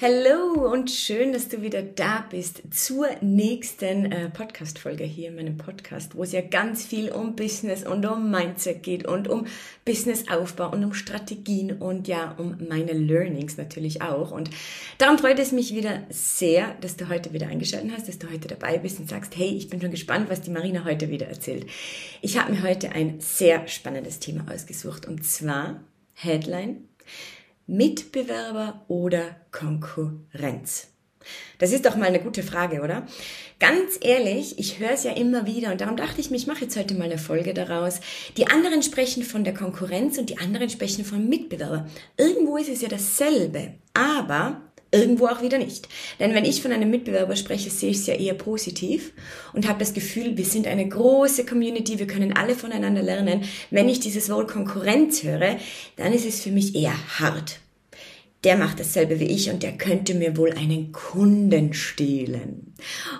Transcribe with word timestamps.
Hallo 0.00 0.72
und 0.72 0.92
schön, 0.92 1.32
dass 1.32 1.48
du 1.48 1.60
wieder 1.60 1.82
da 1.82 2.24
bist 2.30 2.62
zur 2.70 3.08
nächsten 3.20 4.12
äh, 4.12 4.30
Podcast-Folge 4.30 5.02
hier 5.02 5.30
in 5.30 5.34
meinem 5.34 5.56
Podcast, 5.56 6.14
wo 6.14 6.22
es 6.22 6.30
ja 6.30 6.40
ganz 6.40 6.86
viel 6.86 7.10
um 7.10 7.34
Business 7.34 7.84
und 7.84 8.06
um 8.06 8.30
Mindset 8.30 8.84
geht 8.84 9.08
und 9.08 9.26
um 9.26 9.46
Businessaufbau 9.84 10.70
und 10.70 10.84
um 10.84 10.94
Strategien 10.94 11.82
und 11.82 12.06
ja, 12.06 12.36
um 12.38 12.58
meine 12.68 12.92
Learnings 12.92 13.56
natürlich 13.56 14.00
auch. 14.00 14.30
Und 14.30 14.50
darum 14.98 15.18
freut 15.18 15.40
es 15.40 15.50
mich 15.50 15.74
wieder 15.74 16.04
sehr, 16.10 16.76
dass 16.80 16.96
du 16.96 17.08
heute 17.08 17.32
wieder 17.32 17.48
eingeschaltet 17.48 17.90
hast, 17.92 18.06
dass 18.06 18.20
du 18.20 18.30
heute 18.30 18.46
dabei 18.46 18.78
bist 18.78 19.00
und 19.00 19.08
sagst, 19.08 19.36
hey, 19.36 19.48
ich 19.48 19.68
bin 19.68 19.80
schon 19.80 19.90
gespannt, 19.90 20.30
was 20.30 20.42
die 20.42 20.50
Marina 20.50 20.84
heute 20.84 21.10
wieder 21.10 21.26
erzählt. 21.26 21.66
Ich 22.22 22.38
habe 22.38 22.52
mir 22.52 22.62
heute 22.62 22.92
ein 22.92 23.18
sehr 23.18 23.66
spannendes 23.66 24.20
Thema 24.20 24.46
ausgesucht 24.48 25.08
und 25.08 25.24
zwar 25.24 25.80
Headline 26.14 26.84
Mitbewerber 27.68 28.84
oder 28.88 29.36
Konkurrenz? 29.52 30.88
Das 31.58 31.70
ist 31.70 31.84
doch 31.84 31.96
mal 31.96 32.06
eine 32.06 32.20
gute 32.20 32.42
Frage, 32.42 32.80
oder? 32.80 33.06
Ganz 33.60 33.98
ehrlich, 34.00 34.58
ich 34.58 34.78
höre 34.78 34.92
es 34.92 35.04
ja 35.04 35.12
immer 35.12 35.46
wieder 35.46 35.70
und 35.70 35.80
darum 35.82 35.96
dachte 35.96 36.20
ich 36.20 36.30
mir, 36.30 36.38
ich 36.38 36.46
mache 36.46 36.62
jetzt 36.62 36.78
heute 36.78 36.94
mal 36.94 37.04
eine 37.04 37.18
Folge 37.18 37.52
daraus. 37.52 38.00
Die 38.38 38.46
anderen 38.46 38.82
sprechen 38.82 39.22
von 39.22 39.44
der 39.44 39.52
Konkurrenz 39.52 40.16
und 40.16 40.30
die 40.30 40.38
anderen 40.38 40.70
sprechen 40.70 41.04
von 41.04 41.28
Mitbewerber. 41.28 41.86
Irgendwo 42.16 42.56
ist 42.56 42.70
es 42.70 42.80
ja 42.80 42.88
dasselbe, 42.88 43.74
aber 43.92 44.62
irgendwo 44.90 45.26
auch 45.26 45.42
wieder 45.42 45.58
nicht. 45.58 45.88
Denn 46.18 46.34
wenn 46.34 46.44
ich 46.44 46.62
von 46.62 46.72
einem 46.72 46.90
Mitbewerber 46.90 47.36
spreche, 47.36 47.70
sehe 47.70 47.90
ich 47.90 47.98
es 47.98 48.06
ja 48.06 48.14
eher 48.14 48.34
positiv 48.34 49.12
und 49.52 49.68
habe 49.68 49.80
das 49.80 49.94
Gefühl, 49.94 50.36
wir 50.36 50.44
sind 50.44 50.66
eine 50.66 50.88
große 50.88 51.44
Community, 51.44 51.98
wir 51.98 52.06
können 52.06 52.36
alle 52.36 52.54
voneinander 52.54 53.02
lernen. 53.02 53.42
Wenn 53.70 53.88
ich 53.88 54.00
dieses 54.00 54.30
Wort 54.30 54.48
Konkurrenz 54.48 55.22
höre, 55.22 55.56
dann 55.96 56.12
ist 56.12 56.26
es 56.26 56.40
für 56.40 56.50
mich 56.50 56.74
eher 56.74 56.94
hart. 57.18 57.60
Der 58.44 58.56
macht 58.56 58.78
dasselbe 58.78 59.18
wie 59.18 59.24
ich 59.24 59.50
und 59.50 59.64
der 59.64 59.72
könnte 59.72 60.14
mir 60.14 60.36
wohl 60.36 60.52
einen 60.52 60.92
Kunden 60.92 61.74
stehlen. 61.74 62.72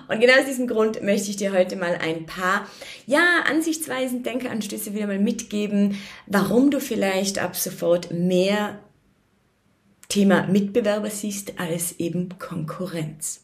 Und 0.07 0.21
genau 0.21 0.33
aus 0.39 0.45
diesem 0.45 0.65
Grund 0.65 1.03
möchte 1.03 1.29
ich 1.29 1.35
dir 1.35 1.51
heute 1.51 1.75
mal 1.75 1.99
ein 2.01 2.25
paar, 2.25 2.69
ja, 3.05 3.43
Ansichtsweisen, 3.45 4.23
Denkeanstöße 4.23 4.95
wieder 4.95 5.07
mal 5.07 5.19
mitgeben, 5.19 5.97
warum 6.25 6.71
du 6.71 6.79
vielleicht 6.79 7.37
ab 7.37 7.57
sofort 7.57 8.11
mehr 8.11 8.79
Thema 10.09 10.47
Mitbewerber 10.47 11.11
siehst 11.11 11.59
als 11.59 11.99
eben 11.99 12.29
Konkurrenz. 12.39 13.43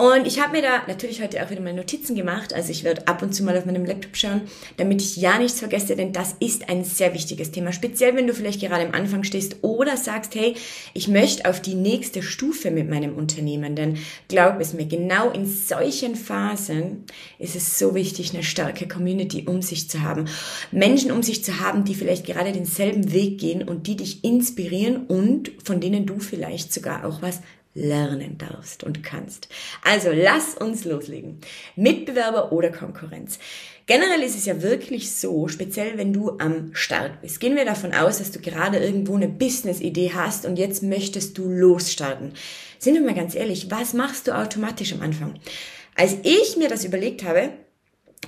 Und 0.00 0.26
ich 0.26 0.40
habe 0.40 0.52
mir 0.52 0.62
da 0.62 0.82
natürlich 0.86 1.20
heute 1.20 1.44
auch 1.44 1.50
wieder 1.50 1.60
meine 1.60 1.76
Notizen 1.76 2.16
gemacht. 2.16 2.54
Also 2.54 2.70
ich 2.70 2.84
werde 2.84 3.06
ab 3.06 3.20
und 3.20 3.34
zu 3.34 3.44
mal 3.44 3.58
auf 3.58 3.66
meinem 3.66 3.84
Laptop 3.84 4.16
schauen, 4.16 4.40
damit 4.78 5.02
ich 5.02 5.18
ja 5.18 5.36
nichts 5.36 5.58
vergesse, 5.58 5.94
denn 5.94 6.14
das 6.14 6.36
ist 6.40 6.70
ein 6.70 6.84
sehr 6.84 7.12
wichtiges 7.12 7.50
Thema. 7.50 7.70
Speziell 7.70 8.16
wenn 8.16 8.26
du 8.26 8.32
vielleicht 8.32 8.62
gerade 8.62 8.86
am 8.86 8.94
Anfang 8.94 9.24
stehst 9.24 9.56
oder 9.60 9.98
sagst, 9.98 10.34
hey, 10.34 10.54
ich 10.94 11.08
möchte 11.08 11.46
auf 11.46 11.60
die 11.60 11.74
nächste 11.74 12.22
Stufe 12.22 12.70
mit 12.70 12.88
meinem 12.88 13.14
Unternehmen. 13.14 13.76
Denn 13.76 13.98
glaub 14.28 14.58
es 14.58 14.72
mir, 14.72 14.86
genau 14.86 15.32
in 15.32 15.44
solchen 15.44 16.16
Phasen 16.16 17.04
ist 17.38 17.54
es 17.54 17.78
so 17.78 17.94
wichtig, 17.94 18.32
eine 18.32 18.42
starke 18.42 18.88
Community 18.88 19.44
um 19.46 19.60
sich 19.60 19.90
zu 19.90 20.00
haben. 20.00 20.24
Menschen 20.72 21.12
um 21.12 21.22
sich 21.22 21.44
zu 21.44 21.60
haben, 21.60 21.84
die 21.84 21.94
vielleicht 21.94 22.24
gerade 22.24 22.52
denselben 22.52 23.12
Weg 23.12 23.36
gehen 23.38 23.68
und 23.68 23.86
die 23.86 23.96
dich 23.96 24.24
inspirieren 24.24 25.04
und 25.08 25.50
von 25.62 25.78
denen 25.78 26.06
du 26.06 26.20
vielleicht 26.20 26.72
sogar 26.72 27.04
auch 27.04 27.20
was 27.20 27.40
lernen 27.74 28.36
darfst 28.38 28.82
und 28.84 29.02
kannst. 29.02 29.48
Also 29.84 30.10
lass 30.12 30.54
uns 30.54 30.84
loslegen. 30.84 31.38
Mitbewerber 31.76 32.52
oder 32.52 32.70
Konkurrenz. 32.70 33.38
Generell 33.86 34.22
ist 34.22 34.36
es 34.36 34.46
ja 34.46 34.62
wirklich 34.62 35.12
so, 35.12 35.48
speziell 35.48 35.98
wenn 35.98 36.12
du 36.12 36.38
am 36.38 36.70
Start 36.74 37.20
bist. 37.22 37.40
Gehen 37.40 37.56
wir 37.56 37.64
davon 37.64 37.92
aus, 37.92 38.18
dass 38.18 38.30
du 38.30 38.40
gerade 38.40 38.78
irgendwo 38.78 39.16
eine 39.16 39.28
Business-Idee 39.28 40.12
hast 40.14 40.46
und 40.46 40.58
jetzt 40.58 40.82
möchtest 40.82 41.38
du 41.38 41.48
losstarten. 41.48 42.32
Sind 42.78 42.94
wir 42.94 43.02
mal 43.02 43.14
ganz 43.14 43.34
ehrlich, 43.34 43.70
was 43.70 43.92
machst 43.92 44.28
du 44.28 44.36
automatisch 44.36 44.92
am 44.92 45.02
Anfang? 45.02 45.34
Als 45.96 46.16
ich 46.22 46.56
mir 46.56 46.68
das 46.68 46.84
überlegt 46.84 47.24
habe, 47.24 47.50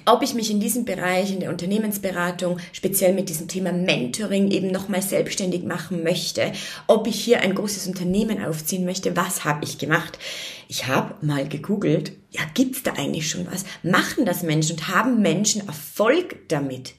ob 0.05 0.23
ich 0.23 0.35
mich 0.35 0.51
in 0.51 0.59
diesem 0.59 0.85
Bereich, 0.85 1.33
in 1.33 1.41
der 1.41 1.51
Unternehmensberatung, 1.51 2.59
speziell 2.73 3.15
mit 3.15 3.29
diesem 3.29 3.47
Thema 3.47 3.73
Mentoring 3.73 4.51
eben 4.51 4.69
nochmal 4.69 5.03
selbstständig 5.03 5.63
machen 5.63 6.03
möchte, 6.03 6.53
ob 6.87 7.07
ich 7.07 7.23
hier 7.23 7.41
ein 7.41 7.55
großes 7.55 7.87
Unternehmen 7.87 8.45
aufziehen 8.45 8.85
möchte, 8.85 9.17
was 9.17 9.45
habe 9.45 9.65
ich 9.65 9.79
gemacht? 9.79 10.19
Ich 10.69 10.87
habe 10.87 11.15
mal 11.25 11.47
gegoogelt, 11.47 12.13
ja, 12.31 12.41
gibt's 12.55 12.83
da 12.83 12.95
eigentlich 12.95 13.29
schon 13.29 13.47
was? 13.47 13.65
Machen 13.83 14.25
das 14.25 14.43
Menschen 14.43 14.77
und 14.77 14.89
haben 14.89 15.23
Menschen 15.23 15.67
Erfolg 15.69 16.49
damit? 16.49 16.95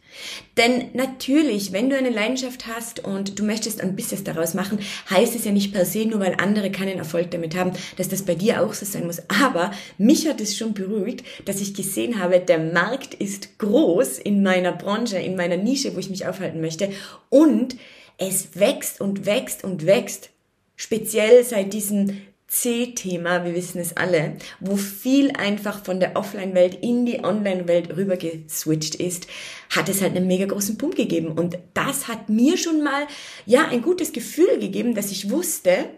Denn 0.57 0.89
natürlich, 0.93 1.71
wenn 1.71 1.89
du 1.89 1.97
eine 1.97 2.09
Leidenschaft 2.09 2.67
hast 2.67 3.03
und 3.03 3.39
du 3.39 3.43
möchtest 3.43 3.81
ein 3.81 3.95
Business 3.95 4.23
daraus 4.23 4.53
machen, 4.53 4.79
heißt 5.09 5.35
es 5.35 5.45
ja 5.45 5.51
nicht 5.51 5.73
per 5.73 5.85
se, 5.85 6.05
nur 6.05 6.19
weil 6.19 6.35
andere 6.37 6.71
keinen 6.71 6.97
Erfolg 6.97 7.31
damit 7.31 7.55
haben, 7.55 7.71
dass 7.97 8.09
das 8.09 8.23
bei 8.23 8.35
dir 8.35 8.61
auch 8.61 8.73
so 8.73 8.85
sein 8.85 9.05
muss. 9.05 9.21
Aber 9.29 9.71
mich 9.97 10.27
hat 10.27 10.41
es 10.41 10.57
schon 10.57 10.73
beruhigt, 10.73 11.23
dass 11.45 11.61
ich 11.61 11.73
gesehen 11.73 12.19
habe, 12.19 12.39
der 12.39 12.59
Markt 12.59 13.13
ist 13.13 13.57
groß 13.59 14.19
in 14.19 14.43
meiner 14.43 14.71
Branche, 14.71 15.17
in 15.17 15.35
meiner 15.35 15.57
Nische, 15.57 15.95
wo 15.95 15.99
ich 15.99 16.09
mich 16.09 16.27
aufhalten 16.27 16.61
möchte 16.61 16.91
und 17.29 17.75
es 18.17 18.49
wächst 18.55 19.01
und 19.01 19.25
wächst 19.25 19.63
und 19.63 19.85
wächst. 19.85 20.29
Speziell 20.75 21.43
seit 21.43 21.73
diesen 21.73 22.21
C-Thema, 22.53 23.45
wir 23.45 23.55
wissen 23.55 23.79
es 23.79 23.97
alle, 23.97 24.35
wo 24.59 24.75
viel 24.75 25.31
einfach 25.31 25.83
von 25.83 25.99
der 25.99 26.15
Offline-Welt 26.15 26.77
in 26.81 27.03
die 27.03 27.23
Online-Welt 27.23 27.97
rüber 27.97 28.15
geswitcht 28.15 28.93
ist, 28.95 29.27
hat 29.71 29.89
es 29.89 30.03
halt 30.03 30.15
einen 30.15 30.27
mega 30.27 30.45
großen 30.45 30.77
Pump 30.77 30.95
gegeben. 30.95 31.31
Und 31.31 31.57
das 31.73 32.07
hat 32.07 32.29
mir 32.29 32.57
schon 32.57 32.83
mal, 32.83 33.07
ja, 33.47 33.67
ein 33.67 33.81
gutes 33.81 34.13
Gefühl 34.13 34.59
gegeben, 34.59 34.93
dass 34.93 35.11
ich 35.11 35.31
wusste, 35.31 35.89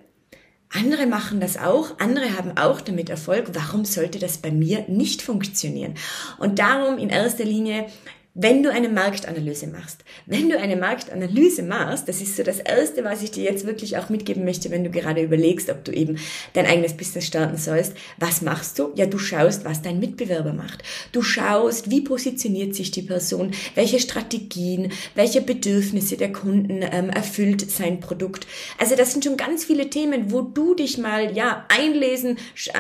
andere 0.69 1.07
machen 1.07 1.41
das 1.41 1.57
auch, 1.57 1.99
andere 1.99 2.37
haben 2.37 2.57
auch 2.57 2.79
damit 2.79 3.09
Erfolg. 3.09 3.49
Warum 3.53 3.83
sollte 3.83 4.19
das 4.19 4.37
bei 4.37 4.51
mir 4.51 4.85
nicht 4.87 5.21
funktionieren? 5.21 5.95
Und 6.37 6.59
darum 6.59 6.97
in 6.97 7.09
erster 7.09 7.43
Linie 7.43 7.87
wenn 8.37 8.63
du 8.63 8.69
eine 8.69 8.89
Marktanalyse 8.89 9.67
machst. 9.67 10.03
Wenn 10.25 10.49
du 10.49 10.59
eine 10.59 10.75
Marktanalyse 10.75 11.63
machst, 11.63 12.09
das 12.09 12.19
ist 12.19 12.35
so 12.35 12.43
das 12.43 12.59
Erste, 12.59 13.05
was 13.05 13.23
ich 13.23 13.31
dir 13.31 13.45
jetzt 13.45 13.65
wirklich 13.65 13.97
auch 13.97 14.09
mitgeben 14.09 14.43
möchte, 14.43 14.71
wenn 14.71 14.83
du 14.83 14.89
gerade 14.89 15.21
überlegst, 15.23 15.69
ob 15.69 15.85
du 15.85 15.93
eben 15.93 16.17
dein 16.51 16.65
eigenes 16.65 16.97
Business 16.97 17.27
starten 17.27 17.55
sollst. 17.55 17.93
Was 18.17 18.41
machst 18.41 18.77
du? 18.77 18.91
Ja, 18.95 19.05
du 19.05 19.17
schaust, 19.19 19.63
was 19.63 19.81
dein 19.81 20.01
Mitbewerber 20.01 20.51
macht. 20.51 20.83
Du 21.13 21.21
schaust, 21.21 21.89
wie 21.89 22.01
positioniert 22.01 22.75
sich 22.75 22.91
die 22.91 23.03
Person, 23.03 23.51
welche 23.73 24.01
Strategien, 24.01 24.91
welche 25.15 25.39
Bedürfnisse 25.39 26.17
der 26.17 26.33
Kunden 26.33 26.81
ähm, 26.81 27.09
erfüllt 27.09 27.71
sein 27.71 28.01
Produkt. 28.01 28.47
Also 28.77 28.97
das 28.97 29.13
sind 29.13 29.23
schon 29.23 29.37
ganz 29.37 29.63
viele 29.63 29.89
Themen, 29.89 30.29
wo 30.33 30.41
du 30.41 30.75
dich 30.75 30.97
mal 30.97 31.33
ja 31.33 31.65
einlesen 31.69 32.37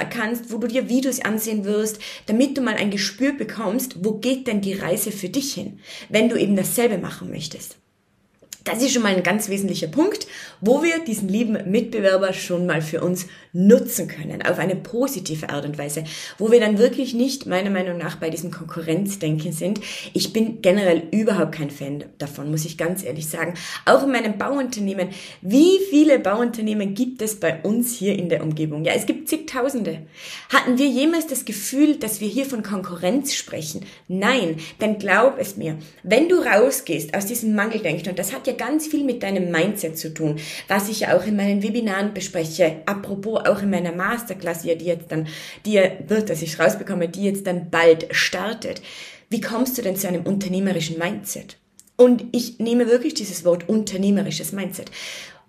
kannst, 0.09 0.51
wo 0.51 0.57
du 0.57 0.67
dir 0.67 0.89
Videos 0.89 1.21
ansehen 1.21 1.63
wirst, 1.63 1.99
damit 2.25 2.57
du 2.57 2.61
mal 2.61 2.75
ein 2.75 2.91
Gespür 2.91 3.31
bekommst, 3.31 4.03
wo 4.03 4.15
geht 4.15 4.47
denn 4.47 4.59
die 4.59 4.73
Reise 4.73 5.13
für 5.13 5.29
dich 5.29 5.44
dich 5.45 5.53
hin, 5.53 5.79
wenn 6.09 6.29
du 6.29 6.39
eben 6.39 6.55
dasselbe 6.55 6.97
machen 6.97 7.29
möchtest. 7.29 7.77
Das 8.65 8.81
ist 8.81 8.93
schon 8.93 9.03
mal 9.03 9.15
ein 9.15 9.21
ganz 9.21 9.47
wesentlicher 9.47 9.85
Punkt, 9.85 10.25
wo 10.59 10.81
wir 10.81 10.97
diesen 11.03 11.29
lieben 11.29 11.69
Mitbewerber 11.69 12.33
schon 12.33 12.65
mal 12.65 12.81
für 12.81 13.01
uns 13.01 13.27
nutzen 13.53 14.07
können, 14.07 14.41
auf 14.41 14.57
eine 14.57 14.75
positive 14.75 15.49
Art 15.49 15.65
und 15.65 15.77
Weise, 15.77 16.03
wo 16.39 16.51
wir 16.51 16.59
dann 16.59 16.79
wirklich 16.79 17.13
nicht, 17.13 17.45
meiner 17.45 17.69
Meinung 17.69 17.99
nach, 17.99 18.15
bei 18.15 18.31
diesem 18.31 18.49
Konkurrenzdenken 18.49 19.53
sind. 19.53 19.81
Ich 20.13 20.33
bin 20.33 20.63
generell 20.63 21.03
überhaupt 21.11 21.51
kein 21.51 21.69
Fan 21.69 22.05
davon, 22.17 22.49
muss 22.49 22.65
ich 22.65 22.75
ganz 22.75 23.03
ehrlich 23.03 23.27
sagen. 23.27 23.53
Auch 23.85 24.01
in 24.03 24.11
meinem 24.11 24.39
Bauunternehmen. 24.39 25.09
Wie 25.41 25.77
viele 25.91 26.17
Bauunternehmen 26.17 26.95
gibt 26.95 27.21
es 27.21 27.39
bei 27.39 27.61
uns 27.61 27.95
hier 27.95 28.17
in 28.17 28.29
der 28.29 28.41
Umgebung? 28.41 28.83
Ja, 28.83 28.93
es 28.93 29.05
gibt 29.05 29.29
zigtausende. 29.29 30.07
Hatten 30.51 30.79
wir 30.79 30.87
jemals 30.87 31.27
das 31.27 31.45
Gefühl, 31.45 31.97
dass 31.97 32.19
wir 32.19 32.27
hier 32.27 32.45
von 32.47 32.63
Konkurrenz 32.63 33.35
sprechen? 33.35 33.85
Nein, 34.07 34.57
denn 34.81 34.97
glaub 34.97 35.39
es 35.39 35.55
mir, 35.55 35.77
wenn 36.01 36.29
du 36.29 36.37
rausgehst 36.37 37.13
aus 37.15 37.27
diesem 37.27 37.53
Mangeldenken, 37.53 38.09
und 38.09 38.17
das 38.17 38.33
hat 38.33 38.47
ja 38.47 38.54
ganz 38.57 38.87
viel 38.87 39.03
mit 39.03 39.23
deinem 39.23 39.51
Mindset 39.51 39.97
zu 39.97 40.13
tun, 40.13 40.37
was 40.67 40.89
ich 40.89 41.01
ja 41.01 41.17
auch 41.17 41.25
in 41.25 41.35
meinen 41.35 41.63
Webinaren 41.63 42.13
bespreche, 42.13 42.77
apropos 42.85 43.45
auch 43.45 43.61
in 43.61 43.69
meiner 43.69 43.91
Masterclass, 43.91 44.61
die 44.63 44.69
jetzt 44.69 45.11
dann, 45.11 45.27
die 45.65 45.81
wird, 46.07 46.29
dass 46.29 46.41
ich 46.41 46.59
rausbekomme, 46.59 47.09
die 47.09 47.23
jetzt 47.23 47.47
dann 47.47 47.69
bald 47.69 48.07
startet. 48.11 48.81
Wie 49.29 49.41
kommst 49.41 49.77
du 49.77 49.81
denn 49.81 49.95
zu 49.95 50.07
einem 50.07 50.23
unternehmerischen 50.23 50.97
Mindset? 50.97 51.57
Und 51.97 52.25
ich 52.31 52.59
nehme 52.59 52.87
wirklich 52.87 53.13
dieses 53.13 53.45
Wort 53.45 53.69
unternehmerisches 53.69 54.51
Mindset. 54.51 54.91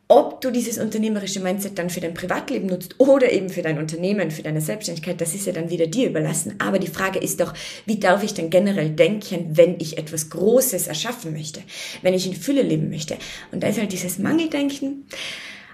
Ob 0.09 0.41
du 0.41 0.53
dieses 0.53 0.79
unternehmerische 0.79 1.41
Mindset 1.41 1.79
dann 1.79 1.91
für 1.91 2.01
dein 2.01 2.15
Privatleben 2.15 2.67
nutzt 2.67 2.95
oder 2.99 3.33
eben 3.33 3.49
für 3.49 3.63
dein 3.63 3.79
Unternehmen, 3.79 4.31
für 4.31 4.43
deine 4.43 4.61
Selbstständigkeit, 4.61 5.21
das 5.21 5.35
ist 5.35 5.47
ja 5.47 5.53
dann 5.53 5.69
wieder 5.69 5.89
dir 5.89 6.09
überlassen. 6.09 6.55
Aber 6.59 6.79
die 6.79 6.87
Frage 6.87 7.19
ist 7.19 7.41
doch, 7.41 7.53
wie 7.87 7.99
darf 7.99 8.23
ich 8.23 8.33
denn 8.33 8.51
generell 8.51 8.91
denken, 8.91 9.51
wenn 9.53 9.81
ich 9.81 9.99
etwas 9.99 10.31
Großes 10.31 10.87
erschaffen 10.87 11.33
möchte, 11.33 11.61
wenn 12.03 12.15
ich 12.15 12.27
in 12.27 12.35
Fülle 12.35 12.63
leben 12.63 12.89
möchte? 12.89 13.17
Und 13.51 13.65
da 13.65 13.69
ist 13.69 13.81
halt 13.81 13.91
dieses 13.91 14.19
Mangeldenken, 14.19 15.07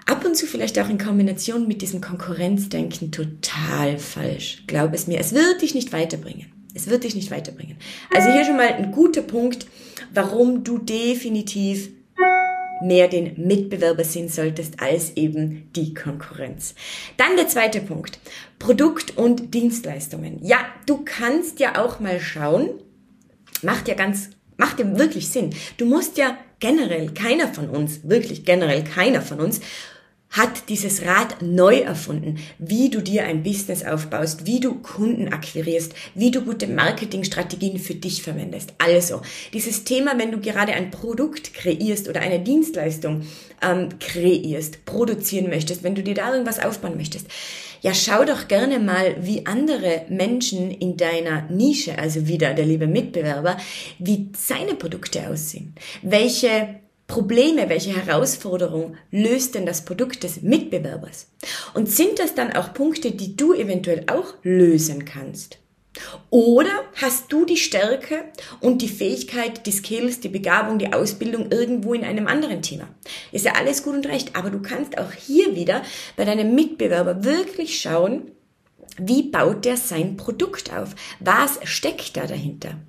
ab 0.07 0.25
und 0.25 0.35
zu 0.35 0.47
vielleicht 0.47 0.79
auch 0.79 0.89
in 0.89 0.97
Kombination 0.97 1.67
mit 1.67 1.83
diesem 1.83 2.01
Konkurrenzdenken 2.01 3.11
total 3.11 3.99
falsch. 3.99 4.63
Glaub 4.65 4.93
es 4.93 5.05
mir, 5.05 5.19
es 5.19 5.33
wird 5.33 5.61
dich 5.61 5.75
nicht 5.75 5.93
weiterbringen. 5.93 6.47
Es 6.73 6.87
wird 6.87 7.03
dich 7.03 7.13
nicht 7.13 7.29
weiterbringen. 7.29 7.77
Also 8.11 8.31
hier 8.31 8.45
schon 8.45 8.57
mal 8.57 8.73
ein 8.73 8.91
guter 8.91 9.21
Punkt, 9.21 9.67
warum 10.11 10.63
du 10.63 10.79
definitiv 10.79 11.89
mehr 12.83 13.07
den 13.07 13.33
Mitbewerber 13.37 14.03
sehen 14.03 14.29
solltest 14.29 14.81
als 14.81 15.15
eben 15.15 15.69
die 15.75 15.93
Konkurrenz. 15.93 16.75
Dann 17.17 17.35
der 17.37 17.47
zweite 17.47 17.81
Punkt. 17.81 18.19
Produkt 18.59 19.17
und 19.17 19.53
Dienstleistungen. 19.53 20.39
Ja, 20.43 20.59
du 20.85 21.01
kannst 21.03 21.59
ja 21.59 21.83
auch 21.83 21.99
mal 21.99 22.19
schauen, 22.19 22.69
macht 23.61 23.87
ja 23.87 23.95
ganz, 23.95 24.29
macht 24.57 24.79
ja 24.79 24.97
wirklich 24.97 25.29
Sinn. 25.29 25.51
Du 25.77 25.85
musst 25.85 26.17
ja 26.17 26.37
generell, 26.59 27.13
keiner 27.13 27.53
von 27.53 27.69
uns, 27.69 28.01
wirklich 28.03 28.45
generell 28.45 28.83
keiner 28.83 29.21
von 29.21 29.39
uns, 29.39 29.61
hat 30.33 30.67
dieses 30.69 31.05
Rad 31.05 31.41
neu 31.41 31.77
erfunden, 31.77 32.39
wie 32.57 32.89
du 32.89 33.01
dir 33.01 33.25
ein 33.25 33.43
Business 33.43 33.85
aufbaust, 33.85 34.47
wie 34.47 34.59
du 34.59 34.75
Kunden 34.75 35.31
akquirierst, 35.31 35.93
wie 36.15 36.31
du 36.31 36.41
gute 36.41 36.67
Marketingstrategien 36.67 37.77
für 37.77 37.93
dich 37.93 38.23
verwendest. 38.23 38.73
Also, 38.79 39.21
dieses 39.53 39.83
Thema, 39.83 40.17
wenn 40.17 40.31
du 40.31 40.39
gerade 40.39 40.73
ein 40.73 40.89
Produkt 40.89 41.53
kreierst 41.53 42.09
oder 42.09 42.21
eine 42.21 42.39
Dienstleistung 42.39 43.21
ähm, 43.61 43.89
kreierst, 43.99 44.85
produzieren 44.85 45.49
möchtest, 45.49 45.83
wenn 45.83 45.93
du 45.93 46.01
dir 46.01 46.15
da 46.15 46.31
irgendwas 46.31 46.59
aufbauen 46.59 46.97
möchtest, 46.97 47.27
ja, 47.81 47.93
schau 47.93 48.25
doch 48.25 48.47
gerne 48.47 48.79
mal, 48.79 49.17
wie 49.19 49.45
andere 49.45 50.05
Menschen 50.09 50.71
in 50.71 50.97
deiner 50.97 51.43
Nische, 51.49 51.99
also 51.99 52.27
wieder 52.27 52.53
der 52.55 52.65
liebe 52.65 52.87
Mitbewerber, 52.87 53.57
wie 53.99 54.29
seine 54.35 54.73
Produkte 54.73 55.27
aussehen, 55.27 55.75
welche 56.01 56.79
Probleme, 57.13 57.69
welche 57.69 57.95
Herausforderung 57.95 58.95
löst 59.11 59.53
denn 59.53 59.67
das 59.67 59.85
Produkt 59.85 60.23
des 60.23 60.41
Mitbewerbers? 60.41 61.27
Und 61.75 61.87
sind 61.87 62.17
das 62.17 62.33
dann 62.33 62.53
auch 62.53 62.73
Punkte, 62.73 63.11
die 63.11 63.37
du 63.37 63.53
eventuell 63.53 64.05
auch 64.07 64.33
lösen 64.41 65.05
kannst? 65.05 65.59
Oder 66.31 66.71
hast 66.95 67.31
du 67.31 67.45
die 67.45 67.57
Stärke 67.57 68.23
und 68.61 68.81
die 68.81 68.89
Fähigkeit, 68.89 69.67
die 69.67 69.71
Skills, 69.71 70.21
die 70.21 70.29
Begabung, 70.29 70.79
die 70.79 70.91
Ausbildung 70.91 71.51
irgendwo 71.51 71.93
in 71.93 72.03
einem 72.03 72.25
anderen 72.25 72.63
Thema? 72.63 72.87
Ist 73.31 73.45
ja 73.45 73.53
alles 73.53 73.83
gut 73.83 73.93
und 73.93 74.07
recht, 74.07 74.35
aber 74.35 74.49
du 74.49 74.63
kannst 74.63 74.97
auch 74.97 75.11
hier 75.11 75.55
wieder 75.55 75.83
bei 76.15 76.25
deinem 76.25 76.55
Mitbewerber 76.55 77.23
wirklich 77.23 77.79
schauen, 77.79 78.31
wie 78.97 79.29
baut 79.29 79.65
der 79.65 79.77
sein 79.77 80.17
Produkt 80.17 80.73
auf? 80.73 80.95
Was 81.19 81.59
steckt 81.63 82.17
da 82.17 82.25
dahinter? 82.25 82.79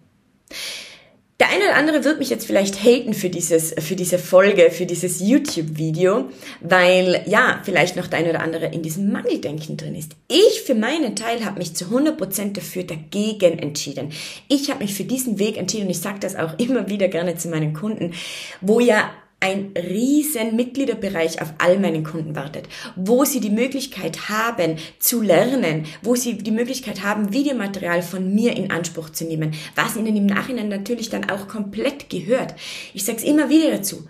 Der 1.45 1.53
eine 1.53 1.65
oder 1.65 1.77
andere 1.77 2.05
wird 2.05 2.21
mich 2.21 2.31
jetzt 2.31 2.47
vielleicht 2.47 2.83
haten 2.83 3.13
für 3.13 3.29
dieses, 3.29 3.75
für 3.79 3.97
diese 3.97 4.19
Folge, 4.19 4.71
für 4.71 4.87
dieses 4.87 5.21
YouTube-Video, 5.21 6.31
weil 6.63 7.23
ja, 7.27 7.61
vielleicht 7.65 7.97
noch 7.97 8.07
der 8.07 8.21
eine 8.21 8.31
oder 8.31 8.41
andere 8.41 8.69
in 8.69 8.81
diesem 8.81 9.13
Mangeldenken 9.13 9.77
drin 9.77 9.95
ist. 9.95 10.13
Ich 10.27 10.63
für 10.63 10.75
meinen 10.75 11.17
Teil 11.17 11.45
habe 11.45 11.59
mich 11.59 11.77
zu 11.77 11.85
100% 11.85 12.55
dafür 12.55 12.85
dagegen 12.85 13.59
entschieden. 13.59 14.11
Ich 14.49 14.71
habe 14.71 14.85
mich 14.85 14.95
für 14.95 15.05
diesen 15.05 15.39
Weg 15.39 15.59
entschieden 15.59 15.85
und 15.85 15.91
ich 15.91 16.01
sage 16.01 16.19
das 16.19 16.35
auch 16.35 16.55
immer 16.59 16.89
wieder 16.89 17.09
gerne 17.09 17.37
zu 17.37 17.49
meinen 17.49 17.75
Kunden, 17.75 18.15
wo 18.63 18.81
ja 18.81 19.11
ein 19.45 19.75
riesen 19.77 20.57
Mitgliederbereich 20.57 21.43
auf 21.43 21.53
all 21.59 21.79
meinen 21.79 22.03
Kunden 22.03 22.35
wartet, 22.35 22.67
wo 22.97 23.27
sie 23.27 23.41
die 23.41 23.51
Möglichkeit 23.51 24.31
haben 24.31 24.77
zu 24.99 25.21
lernen, 25.21 25.85
wo 26.01 26.15
sie 26.15 26.39
die 26.39 26.51
Möglichkeit 26.51 27.05
haben, 27.05 27.35
Videomaterial 27.35 28.01
von 28.01 28.35
mir 28.35 28.57
in 28.57 28.71
Anspruch 28.71 29.11
zu 29.11 29.27
nehmen, 29.27 29.53
was 29.75 29.97
ihnen 29.97 30.17
im 30.17 30.25
Nachhinein 30.25 30.71
natürlich 30.71 31.11
dann 31.11 31.29
auch 31.29 31.47
komplett 31.47 32.09
gehört. 32.09 32.55
Ich 32.95 33.05
sage 33.05 33.19
es 33.19 33.25
immer 33.25 33.51
wieder 33.51 33.71
dazu. 33.71 34.09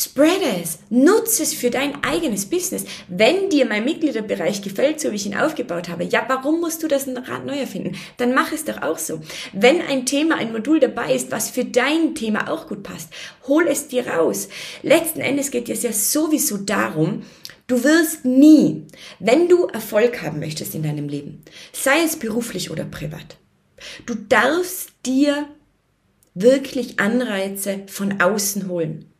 Spread 0.00 0.62
es, 0.62 0.78
nutze 0.90 1.42
es 1.42 1.54
für 1.54 1.70
dein 1.70 2.04
eigenes 2.04 2.46
Business. 2.46 2.84
Wenn 3.08 3.50
dir 3.50 3.66
mein 3.66 3.84
Mitgliederbereich 3.84 4.62
gefällt, 4.62 5.00
so 5.00 5.10
wie 5.10 5.16
ich 5.16 5.26
ihn 5.26 5.36
aufgebaut 5.36 5.88
habe, 5.88 6.04
ja, 6.04 6.24
warum 6.28 6.60
musst 6.60 6.84
du 6.84 6.86
das 6.86 7.08
Rad 7.08 7.44
neu 7.44 7.58
erfinden? 7.58 7.96
Dann 8.16 8.32
mach 8.32 8.52
es 8.52 8.64
doch 8.64 8.80
auch 8.82 8.98
so. 8.98 9.20
Wenn 9.52 9.82
ein 9.82 10.06
Thema, 10.06 10.36
ein 10.36 10.52
Modul 10.52 10.78
dabei 10.78 11.14
ist, 11.14 11.32
was 11.32 11.50
für 11.50 11.64
dein 11.64 12.14
Thema 12.14 12.48
auch 12.48 12.68
gut 12.68 12.84
passt, 12.84 13.12
hol 13.48 13.66
es 13.66 13.88
dir 13.88 14.06
raus. 14.06 14.48
Letzten 14.84 15.20
Endes 15.20 15.50
geht 15.50 15.68
es 15.68 15.82
ja 15.82 15.92
sowieso 15.92 16.58
darum, 16.58 17.22
Du 17.66 17.84
wirst 17.84 18.24
nie, 18.24 18.86
wenn 19.18 19.46
du 19.46 19.66
Erfolg 19.66 20.22
haben 20.22 20.38
möchtest 20.38 20.74
in 20.74 20.82
deinem 20.84 21.06
Leben, 21.06 21.42
sei 21.74 22.00
es 22.02 22.16
beruflich 22.16 22.70
oder 22.70 22.84
privat, 22.84 23.36
du 24.06 24.14
darfst 24.14 24.88
dir 25.04 25.46
wirklich 26.32 26.98
Anreize 26.98 27.80
von 27.88 28.22
außen 28.22 28.68
holen. 28.68 29.12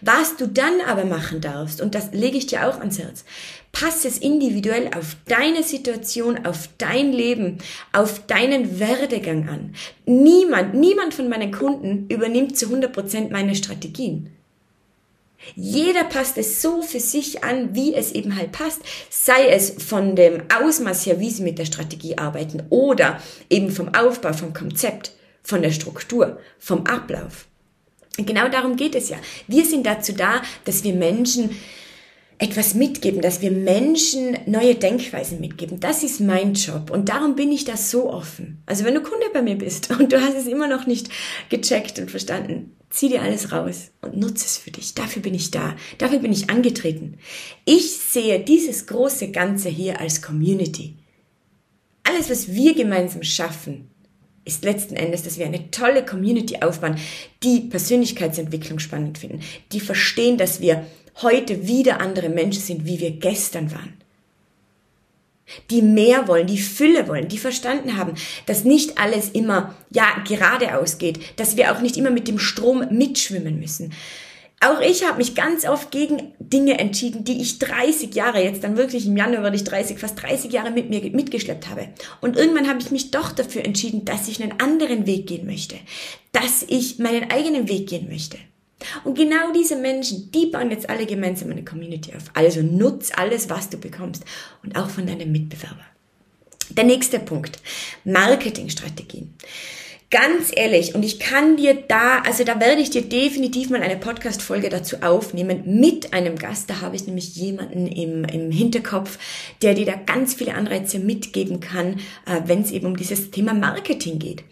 Was 0.00 0.36
du 0.36 0.46
dann 0.46 0.80
aber 0.86 1.04
machen 1.04 1.40
darfst, 1.40 1.80
und 1.80 1.94
das 1.94 2.12
lege 2.12 2.38
ich 2.38 2.46
dir 2.46 2.68
auch 2.68 2.78
ans 2.78 2.98
Herz, 2.98 3.24
passe 3.72 4.08
es 4.08 4.18
individuell 4.18 4.90
auf 4.96 5.16
deine 5.26 5.62
Situation, 5.62 6.44
auf 6.44 6.68
dein 6.78 7.12
Leben, 7.12 7.58
auf 7.92 8.26
deinen 8.26 8.78
Werdegang 8.78 9.48
an. 9.48 9.74
Niemand, 10.04 10.74
niemand 10.74 11.14
von 11.14 11.28
meinen 11.28 11.52
Kunden 11.52 12.06
übernimmt 12.08 12.56
zu 12.56 12.66
100 12.66 12.92
Prozent 12.92 13.30
meine 13.30 13.54
Strategien. 13.54 14.30
Jeder 15.56 16.04
passt 16.04 16.38
es 16.38 16.62
so 16.62 16.82
für 16.82 17.00
sich 17.00 17.42
an, 17.42 17.74
wie 17.74 17.94
es 17.94 18.12
eben 18.12 18.36
halt 18.36 18.52
passt, 18.52 18.80
sei 19.10 19.48
es 19.48 19.70
von 19.82 20.14
dem 20.14 20.44
Ausmaß 20.54 21.04
her, 21.06 21.18
wie 21.18 21.30
sie 21.30 21.42
mit 21.42 21.58
der 21.58 21.64
Strategie 21.64 22.16
arbeiten 22.16 22.62
oder 22.70 23.20
eben 23.50 23.70
vom 23.70 23.92
Aufbau, 23.94 24.32
vom 24.32 24.52
Konzept, 24.52 25.12
von 25.42 25.62
der 25.62 25.72
Struktur, 25.72 26.38
vom 26.58 26.86
Ablauf. 26.86 27.46
Genau 28.18 28.48
darum 28.48 28.76
geht 28.76 28.94
es 28.94 29.08
ja. 29.08 29.16
Wir 29.48 29.64
sind 29.64 29.86
dazu 29.86 30.12
da, 30.12 30.42
dass 30.64 30.84
wir 30.84 30.92
Menschen 30.92 31.50
etwas 32.42 32.74
mitgeben, 32.74 33.20
dass 33.20 33.40
wir 33.40 33.52
Menschen 33.52 34.36
neue 34.46 34.74
Denkweisen 34.74 35.40
mitgeben. 35.40 35.78
Das 35.78 36.02
ist 36.02 36.20
mein 36.20 36.54
Job 36.54 36.90
und 36.90 37.08
darum 37.08 37.36
bin 37.36 37.52
ich 37.52 37.64
da 37.64 37.76
so 37.76 38.10
offen. 38.10 38.62
Also 38.66 38.84
wenn 38.84 38.94
du 38.94 39.00
Kunde 39.00 39.26
bei 39.32 39.42
mir 39.42 39.56
bist 39.56 39.90
und 39.90 40.12
du 40.12 40.20
hast 40.20 40.36
es 40.36 40.48
immer 40.48 40.66
noch 40.66 40.86
nicht 40.86 41.08
gecheckt 41.50 42.00
und 42.00 42.10
verstanden, 42.10 42.76
zieh 42.90 43.08
dir 43.08 43.22
alles 43.22 43.52
raus 43.52 43.92
und 44.00 44.16
nutze 44.16 44.44
es 44.44 44.58
für 44.58 44.72
dich. 44.72 44.94
Dafür 44.94 45.22
bin 45.22 45.34
ich 45.34 45.52
da. 45.52 45.76
Dafür 45.98 46.18
bin 46.18 46.32
ich 46.32 46.50
angetreten. 46.50 47.18
Ich 47.64 47.92
sehe 47.92 48.40
dieses 48.40 48.86
große 48.86 49.30
Ganze 49.30 49.68
hier 49.68 50.00
als 50.00 50.20
Community. 50.20 50.96
Alles, 52.02 52.28
was 52.28 52.52
wir 52.52 52.74
gemeinsam 52.74 53.22
schaffen, 53.22 53.91
ist 54.44 54.64
letzten 54.64 54.96
Endes, 54.96 55.22
dass 55.22 55.38
wir 55.38 55.46
eine 55.46 55.70
tolle 55.70 56.04
Community 56.04 56.58
aufbauen, 56.60 56.96
die 57.42 57.60
Persönlichkeitsentwicklung 57.60 58.78
spannend 58.78 59.18
finden, 59.18 59.40
die 59.70 59.80
verstehen, 59.80 60.36
dass 60.36 60.60
wir 60.60 60.84
heute 61.22 61.66
wieder 61.66 62.00
andere 62.00 62.28
Menschen 62.28 62.62
sind, 62.62 62.86
wie 62.86 63.00
wir 63.00 63.12
gestern 63.12 63.70
waren. 63.70 63.94
Die 65.70 65.82
mehr 65.82 66.28
wollen, 66.28 66.46
die 66.46 66.58
Fülle 66.58 67.08
wollen, 67.08 67.28
die 67.28 67.38
verstanden 67.38 67.96
haben, 67.96 68.14
dass 68.46 68.64
nicht 68.64 68.98
alles 68.98 69.28
immer, 69.28 69.74
ja, 69.90 70.06
geradeaus 70.26 70.98
geht, 70.98 71.38
dass 71.38 71.56
wir 71.56 71.72
auch 71.72 71.80
nicht 71.80 71.96
immer 71.96 72.10
mit 72.10 72.26
dem 72.26 72.38
Strom 72.38 72.86
mitschwimmen 72.90 73.60
müssen, 73.60 73.92
auch 74.62 74.80
ich 74.80 75.06
habe 75.06 75.18
mich 75.18 75.34
ganz 75.34 75.66
oft 75.66 75.90
gegen 75.90 76.32
Dinge 76.38 76.78
entschieden, 76.78 77.24
die 77.24 77.40
ich 77.40 77.58
30 77.58 78.14
Jahre, 78.14 78.42
jetzt 78.42 78.64
dann 78.64 78.76
wirklich 78.76 79.06
im 79.06 79.16
Januar 79.16 79.42
werde 79.42 79.56
ich 79.56 79.64
30, 79.64 79.98
fast 79.98 80.22
30 80.22 80.52
Jahre 80.52 80.70
mit 80.70 80.90
mir 80.90 81.00
mitgeschleppt 81.10 81.68
habe. 81.68 81.88
Und 82.20 82.36
irgendwann 82.36 82.68
habe 82.68 82.80
ich 82.80 82.90
mich 82.90 83.10
doch 83.10 83.32
dafür 83.32 83.64
entschieden, 83.64 84.04
dass 84.04 84.28
ich 84.28 84.42
einen 84.42 84.60
anderen 84.60 85.06
Weg 85.06 85.26
gehen 85.26 85.46
möchte, 85.46 85.76
dass 86.32 86.64
ich 86.68 86.98
meinen 86.98 87.30
eigenen 87.30 87.68
Weg 87.68 87.88
gehen 87.88 88.08
möchte. 88.08 88.38
Und 89.04 89.14
genau 89.14 89.52
diese 89.52 89.76
Menschen, 89.76 90.30
die 90.32 90.46
bauen 90.46 90.70
jetzt 90.70 90.88
alle 90.90 91.06
gemeinsam 91.06 91.50
eine 91.50 91.64
Community 91.64 92.12
auf. 92.14 92.24
Also 92.34 92.62
nutz 92.62 93.10
alles, 93.14 93.48
was 93.48 93.70
du 93.70 93.78
bekommst 93.78 94.24
und 94.62 94.76
auch 94.76 94.88
von 94.88 95.06
deinem 95.06 95.30
Mitbewerber. 95.32 95.84
Der 96.70 96.84
nächste 96.84 97.18
Punkt. 97.18 97.58
Marketingstrategien. 98.04 99.34
Ganz 100.12 100.52
ehrlich, 100.54 100.94
und 100.94 101.06
ich 101.06 101.18
kann 101.18 101.56
dir 101.56 101.72
da, 101.88 102.18
also 102.18 102.44
da 102.44 102.60
werde 102.60 102.82
ich 102.82 102.90
dir 102.90 103.00
definitiv 103.00 103.70
mal 103.70 103.80
eine 103.80 103.96
Podcast-Folge 103.96 104.68
dazu 104.68 104.96
aufnehmen 105.00 105.62
mit 105.64 106.12
einem 106.12 106.36
Gast. 106.36 106.68
Da 106.68 106.82
habe 106.82 106.96
ich 106.96 107.06
nämlich 107.06 107.34
jemanden 107.34 107.86
im, 107.86 108.24
im 108.24 108.50
Hinterkopf, 108.50 109.18
der 109.62 109.72
dir 109.72 109.86
da 109.86 109.94
ganz 109.94 110.34
viele 110.34 110.54
Anreize 110.54 110.98
mitgeben 110.98 111.60
kann, 111.60 111.94
äh, 112.26 112.42
wenn 112.44 112.60
es 112.60 112.72
eben 112.72 112.88
um 112.88 112.96
dieses 112.98 113.30
Thema 113.30 113.54
Marketing 113.54 114.18
geht. 114.18 114.44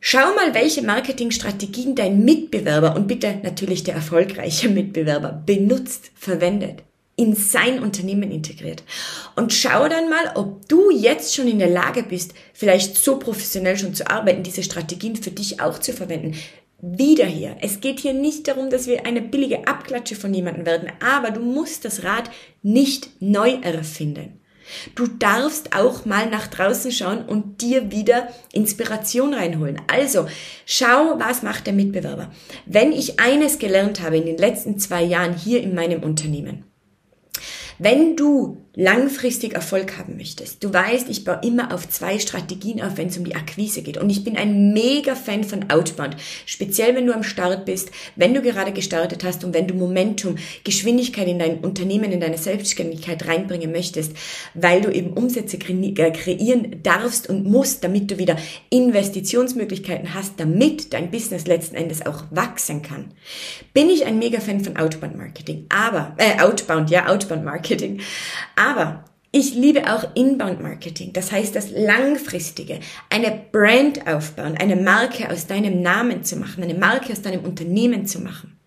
Schau 0.00 0.34
mal, 0.34 0.54
welche 0.54 0.80
Marketingstrategien 0.80 1.94
dein 1.94 2.24
Mitbewerber 2.24 2.96
und 2.96 3.08
bitte 3.08 3.40
natürlich 3.42 3.84
der 3.84 3.94
erfolgreiche 3.94 4.70
Mitbewerber 4.70 5.42
benutzt, 5.44 6.12
verwendet 6.14 6.82
in 7.18 7.34
sein 7.34 7.82
Unternehmen 7.82 8.30
integriert. 8.30 8.84
Und 9.36 9.52
schau 9.52 9.88
dann 9.88 10.08
mal, 10.08 10.32
ob 10.36 10.66
du 10.68 10.90
jetzt 10.90 11.34
schon 11.34 11.48
in 11.48 11.58
der 11.58 11.68
Lage 11.68 12.04
bist, 12.04 12.32
vielleicht 12.54 12.96
so 12.96 13.18
professionell 13.18 13.76
schon 13.76 13.94
zu 13.94 14.08
arbeiten, 14.08 14.44
diese 14.44 14.62
Strategien 14.62 15.16
für 15.16 15.32
dich 15.32 15.60
auch 15.60 15.78
zu 15.78 15.92
verwenden. 15.92 16.34
wieder 16.80 17.26
hier. 17.26 17.56
Es 17.60 17.80
geht 17.80 17.98
hier 17.98 18.12
nicht 18.12 18.46
darum, 18.46 18.70
dass 18.70 18.86
wir 18.86 19.04
eine 19.04 19.20
billige 19.20 19.66
Abklatsche 19.66 20.14
von 20.14 20.32
jemandem 20.32 20.64
werden, 20.64 20.92
aber 21.04 21.32
du 21.32 21.40
musst 21.40 21.84
das 21.84 22.04
Rad 22.04 22.30
nicht 22.62 23.10
neu 23.20 23.54
erfinden. 23.62 24.38
Du 24.94 25.06
darfst 25.06 25.74
auch 25.74 26.04
mal 26.04 26.28
nach 26.28 26.46
draußen 26.46 26.92
schauen 26.92 27.24
und 27.24 27.62
dir 27.62 27.90
wieder 27.90 28.28
Inspiration 28.52 29.34
reinholen. 29.34 29.80
Also, 29.88 30.28
schau, 30.66 31.18
was 31.18 31.42
macht 31.42 31.66
der 31.66 31.74
Mitbewerber. 31.74 32.30
Wenn 32.66 32.92
ich 32.92 33.18
eines 33.18 33.58
gelernt 33.58 34.00
habe 34.00 34.18
in 34.18 34.26
den 34.26 34.38
letzten 34.38 34.78
zwei 34.78 35.02
Jahren 35.02 35.34
hier 35.34 35.62
in 35.62 35.74
meinem 35.74 36.02
Unternehmen, 36.02 36.64
wenn 37.78 38.16
du 38.16 38.58
langfristig 38.78 39.54
Erfolg 39.54 39.98
haben 39.98 40.16
möchtest, 40.16 40.62
du 40.62 40.72
weißt, 40.72 41.08
ich 41.08 41.24
baue 41.24 41.40
immer 41.42 41.74
auf 41.74 41.88
zwei 41.88 42.18
Strategien 42.18 42.80
auf, 42.80 42.96
wenn 42.96 43.08
es 43.08 43.18
um 43.18 43.24
die 43.24 43.34
Akquise 43.34 43.82
geht. 43.82 43.98
Und 43.98 44.08
ich 44.08 44.22
bin 44.22 44.36
ein 44.36 44.72
mega 44.72 45.16
Fan 45.16 45.42
von 45.44 45.68
Outbound. 45.68 46.16
Speziell, 46.46 46.94
wenn 46.94 47.06
du 47.06 47.14
am 47.14 47.24
Start 47.24 47.64
bist, 47.64 47.90
wenn 48.14 48.34
du 48.34 48.40
gerade 48.40 48.72
gestartet 48.72 49.24
hast 49.24 49.42
und 49.42 49.52
wenn 49.52 49.66
du 49.66 49.74
Momentum, 49.74 50.36
Geschwindigkeit 50.64 51.26
in 51.26 51.40
dein 51.40 51.58
Unternehmen, 51.58 52.12
in 52.12 52.20
deine 52.20 52.38
Selbstständigkeit 52.38 53.26
reinbringen 53.26 53.72
möchtest, 53.72 54.12
weil 54.54 54.80
du 54.80 54.92
eben 54.92 55.12
Umsätze 55.12 55.56
äh, 55.56 56.10
kreieren 56.12 56.76
darfst 56.82 57.28
und 57.28 57.44
musst, 57.46 57.82
damit 57.82 58.10
du 58.10 58.18
wieder 58.18 58.36
Investitionsmöglichkeiten 58.70 60.14
hast, 60.14 60.38
damit 60.38 60.92
dein 60.92 61.10
Business 61.10 61.46
letzten 61.46 61.74
Endes 61.74 62.06
auch 62.06 62.24
wachsen 62.30 62.82
kann. 62.82 63.12
Bin 63.74 63.90
ich 63.90 64.06
ein 64.06 64.18
mega 64.18 64.40
Fan 64.40 64.60
von 64.60 64.76
Outbound 64.76 65.16
Marketing. 65.16 65.66
Aber, 65.68 66.14
äh, 66.18 66.40
Outbound, 66.40 66.90
ja, 66.90 67.08
Outbound 67.08 67.44
Marketing. 67.44 67.78
Marketing. 67.78 68.00
Aber 68.68 69.04
ich 69.32 69.54
liebe 69.54 69.90
auch 69.90 70.14
Inbound 70.14 70.60
Marketing. 70.60 71.14
Das 71.14 71.32
heißt, 71.32 71.56
das 71.56 71.70
Langfristige. 71.70 72.80
Eine 73.08 73.40
Brand 73.50 74.06
aufbauen, 74.06 74.56
eine 74.58 74.76
Marke 74.76 75.30
aus 75.30 75.46
deinem 75.46 75.80
Namen 75.80 76.22
zu 76.22 76.36
machen, 76.36 76.62
eine 76.62 76.74
Marke 76.74 77.12
aus 77.12 77.22
deinem 77.22 77.44
Unternehmen 77.44 78.06
zu 78.06 78.20
machen. 78.20 78.58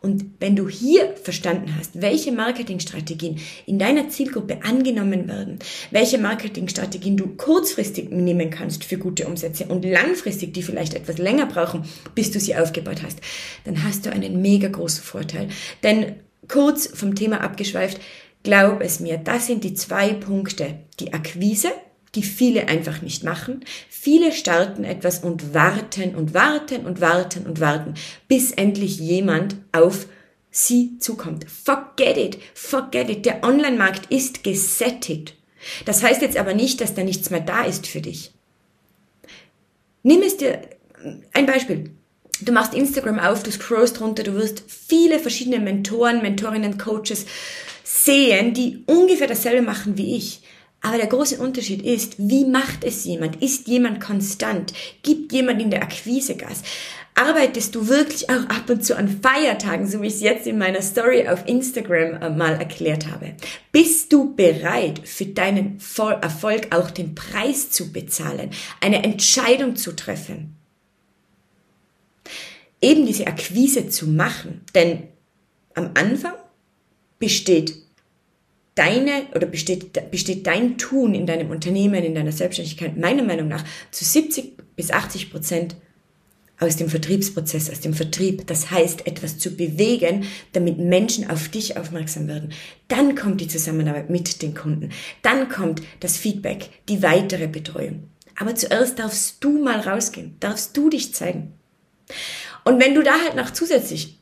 Und 0.00 0.24
wenn 0.38 0.54
du 0.54 0.68
hier 0.68 1.16
verstanden 1.16 1.74
hast, 1.78 2.00
welche 2.00 2.30
Marketingstrategien 2.30 3.40
in 3.66 3.78
deiner 3.78 4.08
Zielgruppe 4.08 4.58
angenommen 4.62 5.26
werden, 5.26 5.58
welche 5.90 6.18
Marketingstrategien 6.18 7.16
du 7.16 7.28
kurzfristig 7.36 8.10
nehmen 8.10 8.50
kannst 8.50 8.84
für 8.84 8.98
gute 8.98 9.26
Umsätze 9.26 9.64
und 9.66 9.84
langfristig, 9.84 10.54
die 10.54 10.62
vielleicht 10.62 10.94
etwas 10.94 11.18
länger 11.18 11.46
brauchen, 11.46 11.84
bis 12.14 12.30
du 12.30 12.38
sie 12.38 12.54
aufgebaut 12.54 13.02
hast, 13.02 13.18
dann 13.64 13.82
hast 13.82 14.06
du 14.06 14.12
einen 14.12 14.42
mega 14.42 14.68
großen 14.68 15.02
Vorteil. 15.02 15.48
Denn 15.82 16.16
kurz 16.48 16.86
vom 16.86 17.14
Thema 17.14 17.40
abgeschweift, 17.40 18.00
glaub 18.44 18.80
es 18.80 19.00
mir, 19.00 19.18
das 19.18 19.48
sind 19.48 19.64
die 19.64 19.74
zwei 19.74 20.12
Punkte. 20.14 20.78
Die 21.00 21.12
Akquise, 21.12 21.72
die 22.14 22.22
viele 22.22 22.68
einfach 22.68 23.02
nicht 23.02 23.24
machen. 23.24 23.64
Viele 23.90 24.30
starten 24.30 24.84
etwas 24.84 25.18
und 25.18 25.52
warten 25.52 26.14
und 26.14 26.32
warten 26.34 26.86
und 26.86 27.00
warten 27.00 27.46
und 27.46 27.58
warten, 27.58 27.94
bis 28.28 28.52
endlich 28.52 29.00
jemand 29.00 29.56
auf 29.72 30.06
sie 30.52 30.98
zukommt. 30.98 31.46
Forget 31.50 32.16
it, 32.16 32.38
forget 32.54 33.10
it. 33.10 33.26
Der 33.26 33.42
Online-Markt 33.42 34.12
ist 34.12 34.44
gesättigt. 34.44 35.34
Das 35.84 36.02
heißt 36.02 36.22
jetzt 36.22 36.36
aber 36.36 36.54
nicht, 36.54 36.80
dass 36.80 36.94
da 36.94 37.02
nichts 37.02 37.30
mehr 37.30 37.40
da 37.40 37.64
ist 37.64 37.86
für 37.86 38.00
dich. 38.00 38.32
Nimm 40.02 40.22
es 40.22 40.36
dir 40.36 40.60
ein 41.32 41.46
Beispiel. 41.46 41.90
Du 42.42 42.52
machst 42.52 42.74
Instagram 42.74 43.18
auf, 43.18 43.42
du 43.42 43.50
scrollst 43.50 44.00
runter, 44.00 44.22
du 44.22 44.34
wirst 44.34 44.64
viele 44.68 45.18
verschiedene 45.18 45.60
Mentoren, 45.60 46.20
Mentorinnen, 46.20 46.78
Coaches 46.78 47.26
sehen, 47.84 48.52
die 48.52 48.82
ungefähr 48.86 49.28
dasselbe 49.28 49.62
machen 49.62 49.96
wie 49.96 50.16
ich. 50.16 50.40
Aber 50.80 50.96
der 50.96 51.06
große 51.06 51.38
Unterschied 51.38 51.82
ist, 51.82 52.16
wie 52.18 52.44
macht 52.44 52.82
es 52.82 53.04
jemand? 53.04 53.40
Ist 53.42 53.68
jemand 53.68 54.00
konstant? 54.00 54.74
Gibt 55.02 55.32
jemand 55.32 55.62
in 55.62 55.70
der 55.70 55.82
Akquise 55.82 56.36
Gas? 56.36 56.62
Arbeitest 57.14 57.76
du 57.76 57.86
wirklich 57.86 58.28
auch 58.28 58.48
ab 58.48 58.68
und 58.68 58.84
zu 58.84 58.96
an 58.96 59.20
Feiertagen, 59.22 59.86
so 59.86 60.02
wie 60.02 60.08
ich 60.08 60.14
es 60.14 60.20
jetzt 60.20 60.48
in 60.48 60.58
meiner 60.58 60.82
Story 60.82 61.28
auf 61.28 61.46
Instagram 61.46 62.20
äh, 62.20 62.30
mal 62.30 62.54
erklärt 62.54 63.06
habe? 63.10 63.34
Bist 63.70 64.12
du 64.12 64.34
bereit, 64.34 65.00
für 65.04 65.26
deinen 65.26 65.78
Erfolg 66.20 66.74
auch 66.74 66.90
den 66.90 67.14
Preis 67.14 67.70
zu 67.70 67.92
bezahlen, 67.92 68.50
eine 68.80 69.04
Entscheidung 69.04 69.76
zu 69.76 69.94
treffen? 69.94 70.56
eben 72.84 73.06
diese 73.06 73.26
Akquise 73.26 73.88
zu 73.88 74.06
machen. 74.06 74.60
Denn 74.74 75.04
am 75.74 75.90
Anfang 75.94 76.34
besteht 77.24 77.76
deine 78.74 79.22
oder 79.34 79.46
besteht, 79.46 80.10
besteht 80.10 80.46
dein 80.46 80.76
Tun 80.76 81.14
in 81.14 81.24
deinem 81.24 81.48
Unternehmen, 81.48 82.04
in 82.04 82.14
deiner 82.14 82.32
Selbstständigkeit 82.32 82.98
meiner 82.98 83.22
Meinung 83.22 83.48
nach 83.48 83.64
zu 83.90 84.04
70 84.04 84.58
bis 84.76 84.90
80 84.90 85.30
Prozent 85.30 85.76
aus 86.60 86.76
dem 86.76 86.90
Vertriebsprozess, 86.90 87.70
aus 87.70 87.80
dem 87.80 87.94
Vertrieb. 87.94 88.46
Das 88.46 88.70
heißt, 88.70 89.06
etwas 89.06 89.38
zu 89.38 89.56
bewegen, 89.56 90.26
damit 90.52 90.76
Menschen 90.76 91.30
auf 91.30 91.48
dich 91.48 91.78
aufmerksam 91.78 92.28
werden. 92.28 92.52
Dann 92.88 93.14
kommt 93.14 93.40
die 93.40 93.48
Zusammenarbeit 93.48 94.10
mit 94.10 94.42
den 94.42 94.54
Kunden. 94.54 94.90
Dann 95.22 95.48
kommt 95.48 95.80
das 96.00 96.18
Feedback, 96.18 96.68
die 96.90 97.02
weitere 97.02 97.48
Betreuung. 97.48 98.10
Aber 98.38 98.54
zuerst 98.54 98.98
darfst 98.98 99.42
du 99.42 99.64
mal 99.64 99.80
rausgehen, 99.80 100.36
darfst 100.40 100.76
du 100.76 100.90
dich 100.90 101.14
zeigen. 101.14 101.54
Und 102.64 102.82
wenn 102.82 102.94
du 102.94 103.02
da 103.02 103.14
halt 103.24 103.34
noch 103.34 103.50
zusätzlich 103.50 104.18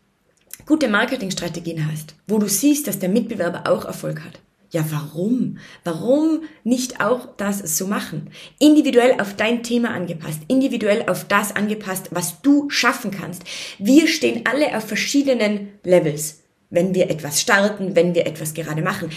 gute 0.67 0.89
Marketingstrategien 0.89 1.91
hast, 1.91 2.15
wo 2.27 2.39
du 2.39 2.49
siehst, 2.49 2.87
dass 2.87 2.99
der 2.99 3.09
Mitbewerber 3.09 3.65
auch 3.67 3.85
Erfolg 3.85 4.21
hat, 4.25 4.41
ja, 4.73 4.87
warum? 4.89 5.59
Warum 5.85 6.45
nicht 6.65 7.01
auch 7.01 7.29
das 7.37 7.77
so 7.77 7.87
machen? 7.87 8.31
Individuell 8.59 9.21
auf 9.21 9.37
dein 9.37 9.63
Thema 9.63 9.91
angepasst, 9.91 10.41
individuell 10.49 11.05
auf 11.09 11.29
das 11.29 11.55
angepasst, 11.55 12.09
was 12.13 12.41
du 12.41 12.71
schaffen 12.71 13.11
kannst. 13.11 13.43
Wir 13.79 14.09
stehen 14.09 14.45
alle 14.47 14.75
auf 14.75 14.89
verschiedenen 14.89 15.69
Levels, 15.85 16.41
wenn 16.71 16.95
wir 16.95 17.11
etwas 17.11 17.43
starten, 17.43 17.95
wenn 17.97 18.15
wir 18.15 18.27
etwas 18.27 18.55
gerade 18.55 18.81
machen. 18.81 19.11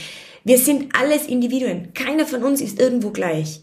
Wir 0.43 0.57
sind 0.57 0.93
alles 0.93 1.25
Individuen. 1.25 1.93
Keiner 1.93 2.25
von 2.25 2.43
uns 2.43 2.59
ist 2.59 2.77
irgendwo 2.77 3.11
gleich. 3.11 3.61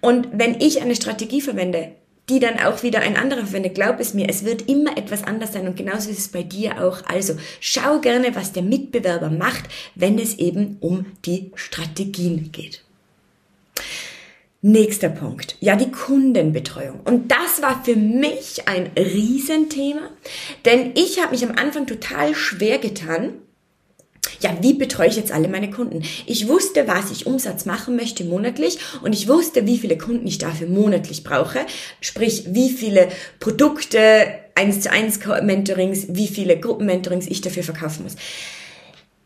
Und 0.00 0.28
wenn 0.32 0.58
ich 0.62 0.80
eine 0.80 0.96
Strategie 0.96 1.42
verwende, 1.42 1.92
die 2.28 2.40
dann 2.40 2.58
auch 2.58 2.82
wieder 2.82 3.00
ein 3.00 3.16
anderer 3.16 3.44
verwendet. 3.44 3.74
Glaub 3.74 4.00
es 4.00 4.14
mir, 4.14 4.28
es 4.28 4.44
wird 4.44 4.68
immer 4.68 4.96
etwas 4.96 5.24
anders 5.24 5.52
sein 5.52 5.66
und 5.68 5.76
genauso 5.76 6.10
ist 6.10 6.18
es 6.18 6.28
bei 6.28 6.42
dir 6.42 6.82
auch. 6.82 7.04
Also 7.06 7.34
schau 7.60 8.00
gerne, 8.00 8.34
was 8.34 8.52
der 8.52 8.62
Mitbewerber 8.62 9.30
macht, 9.30 9.64
wenn 9.94 10.18
es 10.18 10.38
eben 10.38 10.78
um 10.80 11.06
die 11.26 11.50
Strategien 11.54 12.50
geht. 12.52 12.82
Nächster 14.66 15.10
Punkt. 15.10 15.58
Ja, 15.60 15.76
die 15.76 15.90
Kundenbetreuung. 15.90 17.00
Und 17.00 17.30
das 17.30 17.60
war 17.60 17.84
für 17.84 17.96
mich 17.96 18.66
ein 18.66 18.90
Riesenthema, 18.96 20.08
denn 20.64 20.92
ich 20.94 21.20
habe 21.20 21.32
mich 21.32 21.44
am 21.44 21.54
Anfang 21.54 21.86
total 21.86 22.34
schwer 22.34 22.78
getan, 22.78 23.34
ja, 24.40 24.56
wie 24.60 24.74
betreue 24.74 25.08
ich 25.08 25.16
jetzt 25.16 25.32
alle 25.32 25.48
meine 25.48 25.70
Kunden? 25.70 26.02
Ich 26.26 26.48
wusste, 26.48 26.86
was 26.86 27.10
ich 27.10 27.26
Umsatz 27.26 27.64
machen 27.64 27.96
möchte 27.96 28.24
monatlich 28.24 28.78
und 29.02 29.12
ich 29.12 29.28
wusste, 29.28 29.66
wie 29.66 29.78
viele 29.78 29.98
Kunden 29.98 30.26
ich 30.26 30.38
dafür 30.38 30.68
monatlich 30.68 31.24
brauche. 31.24 31.60
Sprich, 32.00 32.44
wie 32.48 32.70
viele 32.70 33.08
Produkte, 33.40 34.26
eins 34.54 34.80
zu 34.80 34.90
eins 34.90 35.18
Mentorings, 35.42 36.06
wie 36.10 36.28
viele 36.28 36.58
Gruppenmentorings 36.58 37.26
ich 37.26 37.40
dafür 37.40 37.62
verkaufen 37.62 38.04
muss. 38.04 38.16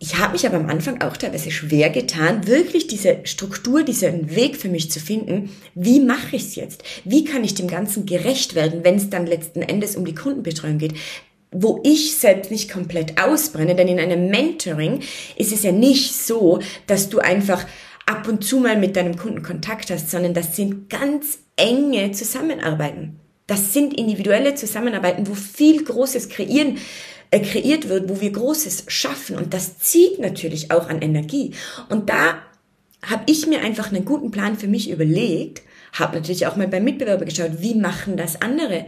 Ich 0.00 0.16
habe 0.16 0.34
mich 0.34 0.46
aber 0.46 0.58
am 0.58 0.70
Anfang 0.70 1.02
auch 1.02 1.16
teilweise 1.16 1.50
schwer 1.50 1.90
getan, 1.90 2.46
wirklich 2.46 2.86
diese 2.86 3.18
Struktur, 3.24 3.82
diesen 3.82 4.36
Weg 4.36 4.56
für 4.56 4.68
mich 4.68 4.92
zu 4.92 5.00
finden. 5.00 5.50
Wie 5.74 5.98
mache 5.98 6.36
ich 6.36 6.42
es 6.42 6.54
jetzt? 6.54 6.84
Wie 7.04 7.24
kann 7.24 7.42
ich 7.42 7.54
dem 7.54 7.66
Ganzen 7.66 8.06
gerecht 8.06 8.54
werden, 8.54 8.84
wenn 8.84 8.94
es 8.94 9.10
dann 9.10 9.26
letzten 9.26 9.60
Endes 9.60 9.96
um 9.96 10.04
die 10.04 10.14
Kundenbetreuung 10.14 10.78
geht? 10.78 10.94
Wo 11.50 11.80
ich 11.84 12.16
selbst 12.16 12.50
nicht 12.50 12.70
komplett 12.70 13.20
ausbrenne, 13.20 13.74
denn 13.74 13.88
in 13.88 14.00
einem 14.00 14.28
Mentoring 14.28 15.00
ist 15.36 15.52
es 15.52 15.62
ja 15.62 15.72
nicht 15.72 16.14
so, 16.14 16.60
dass 16.86 17.08
du 17.08 17.20
einfach 17.20 17.66
ab 18.06 18.28
und 18.28 18.44
zu 18.44 18.58
mal 18.58 18.78
mit 18.78 18.96
deinem 18.96 19.16
Kunden 19.16 19.42
Kontakt 19.42 19.90
hast, 19.90 20.10
sondern 20.10 20.34
das 20.34 20.56
sind 20.56 20.88
ganz 20.90 21.40
enge 21.56 22.12
Zusammenarbeiten. 22.12 23.20
Das 23.46 23.72
sind 23.72 23.94
individuelle 23.94 24.54
Zusammenarbeiten, 24.54 25.26
wo 25.26 25.34
viel 25.34 25.82
Großes 25.84 26.28
kreieren, 26.28 26.78
äh, 27.30 27.40
kreiert 27.40 27.88
wird, 27.88 28.08
wo 28.08 28.20
wir 28.20 28.30
Großes 28.30 28.84
schaffen. 28.88 29.36
Und 29.36 29.54
das 29.54 29.78
zieht 29.78 30.18
natürlich 30.18 30.70
auch 30.70 30.88
an 30.88 31.00
Energie. 31.00 31.52
Und 31.88 32.10
da 32.10 32.42
habe 33.02 33.24
ich 33.26 33.46
mir 33.46 33.60
einfach 33.60 33.90
einen 33.90 34.04
guten 34.04 34.30
Plan 34.30 34.58
für 34.58 34.68
mich 34.68 34.90
überlegt, 34.90 35.62
habe 35.92 36.16
natürlich 36.16 36.46
auch 36.46 36.56
mal 36.56 36.68
beim 36.68 36.84
Mitbewerber 36.84 37.24
geschaut, 37.24 37.60
wie 37.60 37.74
machen 37.74 38.16
das 38.16 38.42
andere 38.42 38.86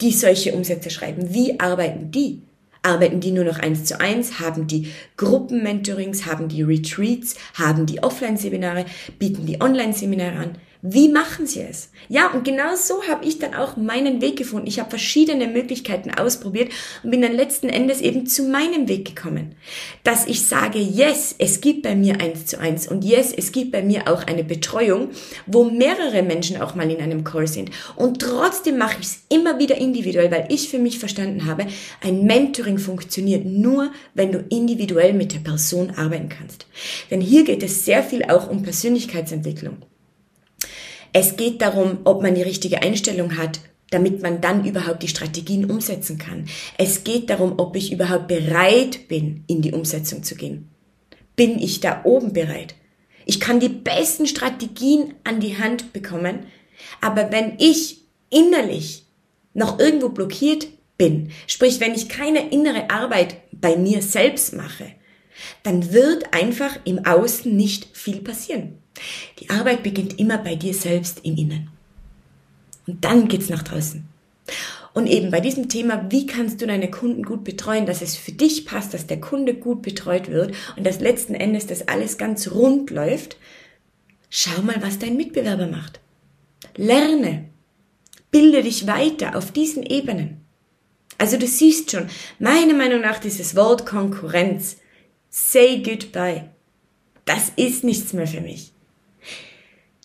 die 0.00 0.12
solche 0.12 0.54
Umsätze 0.54 0.90
schreiben. 0.90 1.34
Wie 1.34 1.58
arbeiten 1.60 2.10
die? 2.10 2.42
Arbeiten 2.82 3.20
die 3.20 3.32
nur 3.32 3.44
noch 3.44 3.58
eins 3.58 3.84
zu 3.84 4.00
eins? 4.00 4.38
Haben 4.38 4.66
die 4.66 4.92
Gruppenmentorings? 5.16 6.26
Haben 6.26 6.48
die 6.48 6.62
Retreats? 6.62 7.34
Haben 7.54 7.86
die 7.86 8.02
Offline-Seminare? 8.02 8.84
Bieten 9.18 9.46
die 9.46 9.60
Online-Seminare 9.60 10.36
an? 10.36 10.58
Wie 10.80 11.08
machen 11.08 11.44
sie 11.44 11.62
es? 11.62 11.90
Ja, 12.08 12.30
und 12.30 12.44
genau 12.44 12.76
so 12.76 13.02
habe 13.08 13.24
ich 13.24 13.40
dann 13.40 13.54
auch 13.54 13.76
meinen 13.76 14.20
Weg 14.20 14.36
gefunden. 14.36 14.68
Ich 14.68 14.78
habe 14.78 14.90
verschiedene 14.90 15.48
Möglichkeiten 15.48 16.12
ausprobiert 16.12 16.70
und 17.02 17.10
bin 17.10 17.20
dann 17.20 17.32
letzten 17.32 17.68
Endes 17.68 18.00
eben 18.00 18.26
zu 18.26 18.44
meinem 18.44 18.86
Weg 18.86 19.04
gekommen. 19.04 19.56
Dass 20.04 20.28
ich 20.28 20.46
sage, 20.46 20.78
yes, 20.78 21.34
es 21.38 21.60
gibt 21.60 21.82
bei 21.82 21.96
mir 21.96 22.20
eins 22.20 22.46
zu 22.46 22.60
eins 22.60 22.86
und 22.86 23.04
yes, 23.04 23.32
es 23.36 23.50
gibt 23.50 23.72
bei 23.72 23.82
mir 23.82 24.06
auch 24.06 24.24
eine 24.28 24.44
Betreuung, 24.44 25.10
wo 25.46 25.64
mehrere 25.64 26.22
Menschen 26.22 26.62
auch 26.62 26.76
mal 26.76 26.88
in 26.88 27.00
einem 27.00 27.24
Call 27.24 27.48
sind. 27.48 27.70
Und 27.96 28.22
trotzdem 28.22 28.78
mache 28.78 28.98
ich 29.00 29.06
es 29.06 29.22
immer 29.30 29.58
wieder 29.58 29.78
individuell, 29.78 30.30
weil 30.30 30.46
ich 30.48 30.68
für 30.68 30.78
mich 30.78 31.00
verstanden 31.00 31.46
habe, 31.46 31.66
ein 32.02 32.24
Mentoring 32.24 32.78
funktioniert 32.78 33.44
nur, 33.44 33.90
wenn 34.14 34.30
du 34.30 34.44
individuell 34.48 35.12
mit 35.12 35.34
der 35.34 35.40
Person 35.40 35.90
arbeiten 35.96 36.28
kannst. 36.28 36.66
Denn 37.10 37.20
hier 37.20 37.42
geht 37.42 37.64
es 37.64 37.84
sehr 37.84 38.04
viel 38.04 38.22
auch 38.22 38.48
um 38.48 38.62
Persönlichkeitsentwicklung. 38.62 39.78
Es 41.20 41.34
geht 41.34 41.62
darum, 41.62 41.98
ob 42.04 42.22
man 42.22 42.36
die 42.36 42.42
richtige 42.42 42.80
Einstellung 42.80 43.36
hat, 43.36 43.58
damit 43.90 44.22
man 44.22 44.40
dann 44.40 44.64
überhaupt 44.64 45.02
die 45.02 45.08
Strategien 45.08 45.68
umsetzen 45.68 46.16
kann. 46.16 46.46
Es 46.76 47.02
geht 47.02 47.28
darum, 47.28 47.54
ob 47.58 47.74
ich 47.74 47.90
überhaupt 47.90 48.28
bereit 48.28 49.08
bin, 49.08 49.42
in 49.48 49.60
die 49.60 49.72
Umsetzung 49.72 50.22
zu 50.22 50.36
gehen. 50.36 50.70
Bin 51.34 51.58
ich 51.58 51.80
da 51.80 52.02
oben 52.04 52.34
bereit? 52.34 52.76
Ich 53.26 53.40
kann 53.40 53.58
die 53.58 53.68
besten 53.68 54.28
Strategien 54.28 55.14
an 55.24 55.40
die 55.40 55.58
Hand 55.58 55.92
bekommen, 55.92 56.46
aber 57.00 57.32
wenn 57.32 57.54
ich 57.58 58.02
innerlich 58.30 59.04
noch 59.54 59.80
irgendwo 59.80 60.10
blockiert 60.10 60.68
bin, 60.98 61.32
sprich 61.48 61.80
wenn 61.80 61.94
ich 61.96 62.08
keine 62.08 62.50
innere 62.50 62.90
Arbeit 62.90 63.38
bei 63.50 63.76
mir 63.76 64.02
selbst 64.02 64.54
mache, 64.54 64.92
dann 65.64 65.92
wird 65.92 66.32
einfach 66.32 66.78
im 66.84 67.04
Außen 67.04 67.56
nicht 67.56 67.88
viel 67.92 68.20
passieren. 68.20 68.78
Die 69.40 69.50
Arbeit 69.50 69.82
beginnt 69.82 70.18
immer 70.18 70.38
bei 70.38 70.54
dir 70.54 70.74
selbst 70.74 71.20
im 71.24 71.36
Innen. 71.36 71.70
Und 72.86 73.04
dann 73.04 73.28
geht's 73.28 73.48
nach 73.48 73.62
draußen. 73.62 74.04
Und 74.94 75.06
eben 75.06 75.30
bei 75.30 75.40
diesem 75.40 75.68
Thema, 75.68 76.06
wie 76.10 76.26
kannst 76.26 76.60
du 76.60 76.66
deine 76.66 76.90
Kunden 76.90 77.22
gut 77.22 77.44
betreuen, 77.44 77.86
dass 77.86 78.02
es 78.02 78.16
für 78.16 78.32
dich 78.32 78.66
passt, 78.66 78.94
dass 78.94 79.06
der 79.06 79.20
Kunde 79.20 79.54
gut 79.54 79.82
betreut 79.82 80.28
wird 80.28 80.54
und 80.76 80.86
dass 80.86 81.00
letzten 81.00 81.34
Endes 81.34 81.66
das 81.66 81.86
alles 81.86 82.18
ganz 82.18 82.50
rund 82.50 82.90
läuft, 82.90 83.36
schau 84.30 84.62
mal, 84.62 84.82
was 84.82 84.98
dein 84.98 85.16
Mitbewerber 85.16 85.66
macht. 85.66 86.00
Lerne. 86.76 87.44
Bilde 88.30 88.62
dich 88.62 88.86
weiter 88.86 89.36
auf 89.36 89.52
diesen 89.52 89.82
Ebenen. 89.82 90.44
Also 91.16 91.36
du 91.36 91.46
siehst 91.46 91.90
schon, 91.90 92.08
meiner 92.38 92.74
Meinung 92.74 93.00
nach 93.00 93.18
dieses 93.18 93.56
Wort 93.56 93.86
Konkurrenz, 93.86 94.76
say 95.30 95.82
goodbye. 95.82 96.50
Das 97.24 97.52
ist 97.56 97.84
nichts 97.84 98.12
mehr 98.12 98.26
für 98.26 98.40
mich. 98.40 98.72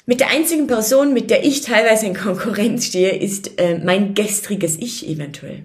Mit 0.05 0.19
der 0.19 0.31
einzigen 0.31 0.67
Person, 0.67 1.13
mit 1.13 1.29
der 1.29 1.45
ich 1.45 1.61
teilweise 1.61 2.05
in 2.05 2.13
Konkurrenz 2.13 2.87
stehe, 2.87 3.15
ist 3.15 3.57
äh, 3.57 3.79
mein 3.79 4.13
gestriges 4.13 4.75
Ich 4.77 5.07
eventuell. 5.07 5.63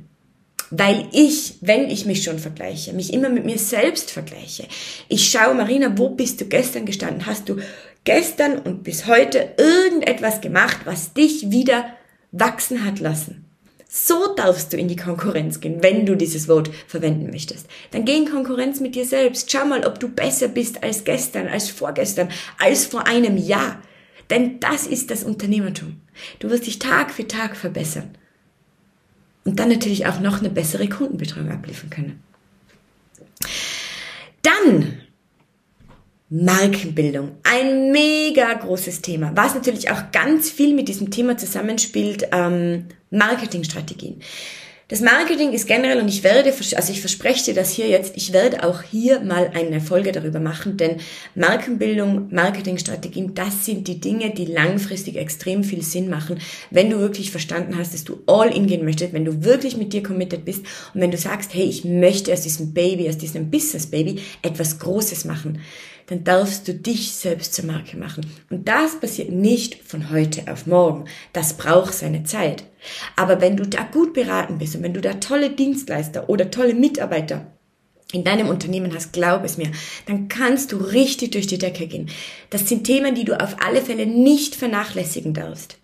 Weil 0.70 1.08
ich, 1.10 1.54
wenn 1.60 1.90
ich 1.90 2.06
mich 2.06 2.22
schon 2.22 2.38
vergleiche, 2.38 2.92
mich 2.92 3.12
immer 3.12 3.30
mit 3.30 3.44
mir 3.44 3.58
selbst 3.58 4.12
vergleiche. 4.12 4.68
Ich 5.08 5.28
schaue, 5.28 5.54
Marina, 5.54 5.98
wo 5.98 6.10
bist 6.10 6.40
du 6.40 6.44
gestern 6.44 6.86
gestanden? 6.86 7.26
Hast 7.26 7.48
du 7.48 7.56
gestern 8.04 8.60
und 8.60 8.84
bis 8.84 9.06
heute 9.06 9.54
irgendetwas 9.56 10.40
gemacht, 10.40 10.78
was 10.84 11.14
dich 11.14 11.50
wieder 11.50 11.86
wachsen 12.30 12.84
hat 12.84 13.00
lassen? 13.00 13.44
So 13.88 14.34
darfst 14.36 14.72
du 14.72 14.76
in 14.76 14.86
die 14.86 14.96
Konkurrenz 14.96 15.58
gehen, 15.58 15.82
wenn 15.82 16.06
du 16.06 16.14
dieses 16.14 16.46
Wort 16.46 16.70
verwenden 16.86 17.30
möchtest. 17.30 17.66
Dann 17.90 18.04
geh 18.04 18.18
in 18.18 18.30
Konkurrenz 18.30 18.78
mit 18.78 18.94
dir 18.94 19.06
selbst. 19.06 19.50
Schau 19.50 19.64
mal, 19.64 19.84
ob 19.84 19.98
du 19.98 20.08
besser 20.08 20.46
bist 20.46 20.84
als 20.84 21.02
gestern, 21.02 21.48
als 21.48 21.70
vorgestern, 21.70 22.28
als 22.60 22.84
vor 22.84 23.08
einem 23.08 23.36
Jahr. 23.36 23.82
Denn 24.30 24.60
das 24.60 24.86
ist 24.86 25.10
das 25.10 25.24
Unternehmertum. 25.24 26.00
Du 26.38 26.50
wirst 26.50 26.66
dich 26.66 26.78
Tag 26.78 27.10
für 27.10 27.26
Tag 27.26 27.56
verbessern. 27.56 28.10
Und 29.44 29.58
dann 29.58 29.70
natürlich 29.70 30.06
auch 30.06 30.20
noch 30.20 30.40
eine 30.40 30.50
bessere 30.50 30.88
Kundenbetreuung 30.88 31.50
abliefern 31.50 31.90
können. 31.90 32.22
Dann 34.42 34.98
Markenbildung. 36.30 37.38
Ein 37.42 37.90
mega 37.90 38.52
großes 38.52 39.00
Thema. 39.00 39.32
Was 39.34 39.54
natürlich 39.54 39.90
auch 39.90 40.12
ganz 40.12 40.50
viel 40.50 40.74
mit 40.74 40.88
diesem 40.88 41.10
Thema 41.10 41.38
zusammenspielt, 41.38 42.28
ähm, 42.32 42.86
Marketingstrategien. 43.10 44.20
Das 44.90 45.02
Marketing 45.02 45.52
ist 45.52 45.66
generell, 45.66 46.00
und 46.00 46.08
ich 46.08 46.24
werde, 46.24 46.50
also 46.50 46.92
ich 46.92 47.00
verspreche 47.00 47.44
dir 47.44 47.54
das 47.54 47.70
hier 47.72 47.88
jetzt, 47.88 48.16
ich 48.16 48.32
werde 48.32 48.66
auch 48.66 48.80
hier 48.80 49.20
mal 49.20 49.50
eine 49.52 49.82
Folge 49.82 50.12
darüber 50.12 50.40
machen, 50.40 50.78
denn 50.78 50.96
Markenbildung, 51.34 52.32
Marketingstrategien, 52.34 53.34
das 53.34 53.66
sind 53.66 53.86
die 53.86 54.00
Dinge, 54.00 54.30
die 54.30 54.46
langfristig 54.46 55.16
extrem 55.16 55.62
viel 55.62 55.82
Sinn 55.82 56.08
machen, 56.08 56.38
wenn 56.70 56.88
du 56.88 57.00
wirklich 57.00 57.30
verstanden 57.30 57.76
hast, 57.76 57.92
dass 57.92 58.04
du 58.04 58.20
all 58.26 58.48
in 58.48 58.66
gehen 58.66 58.86
möchtest, 58.86 59.12
wenn 59.12 59.26
du 59.26 59.44
wirklich 59.44 59.76
mit 59.76 59.92
dir 59.92 60.02
committed 60.02 60.46
bist 60.46 60.64
und 60.94 61.02
wenn 61.02 61.10
du 61.10 61.18
sagst, 61.18 61.52
hey, 61.52 61.64
ich 61.64 61.84
möchte 61.84 62.32
aus 62.32 62.40
diesem 62.40 62.72
Baby, 62.72 63.10
aus 63.10 63.18
diesem 63.18 63.50
Business 63.50 63.88
Baby 63.88 64.22
etwas 64.40 64.78
Großes 64.78 65.26
machen 65.26 65.60
dann 66.08 66.24
darfst 66.24 66.66
du 66.66 66.74
dich 66.74 67.12
selbst 67.12 67.54
zur 67.54 67.66
Marke 67.66 67.96
machen. 67.96 68.26
Und 68.50 68.66
das 68.66 68.98
passiert 68.98 69.30
nicht 69.30 69.82
von 69.84 70.10
heute 70.10 70.50
auf 70.50 70.66
morgen. 70.66 71.04
Das 71.32 71.54
braucht 71.54 71.92
seine 71.94 72.24
Zeit. 72.24 72.64
Aber 73.14 73.40
wenn 73.40 73.56
du 73.56 73.66
da 73.66 73.82
gut 73.82 74.14
beraten 74.14 74.58
bist 74.58 74.74
und 74.74 74.82
wenn 74.82 74.94
du 74.94 75.02
da 75.02 75.14
tolle 75.14 75.50
Dienstleister 75.50 76.28
oder 76.28 76.50
tolle 76.50 76.74
Mitarbeiter 76.74 77.52
in 78.12 78.24
deinem 78.24 78.48
Unternehmen 78.48 78.94
hast, 78.94 79.12
glaub 79.12 79.44
es 79.44 79.58
mir, 79.58 79.70
dann 80.06 80.28
kannst 80.28 80.72
du 80.72 80.78
richtig 80.78 81.32
durch 81.32 81.46
die 81.46 81.58
Decke 81.58 81.86
gehen. 81.86 82.08
Das 82.48 82.66
sind 82.66 82.84
Themen, 82.84 83.14
die 83.14 83.24
du 83.24 83.38
auf 83.38 83.56
alle 83.62 83.82
Fälle 83.82 84.06
nicht 84.06 84.54
vernachlässigen 84.54 85.34
darfst. 85.34 85.76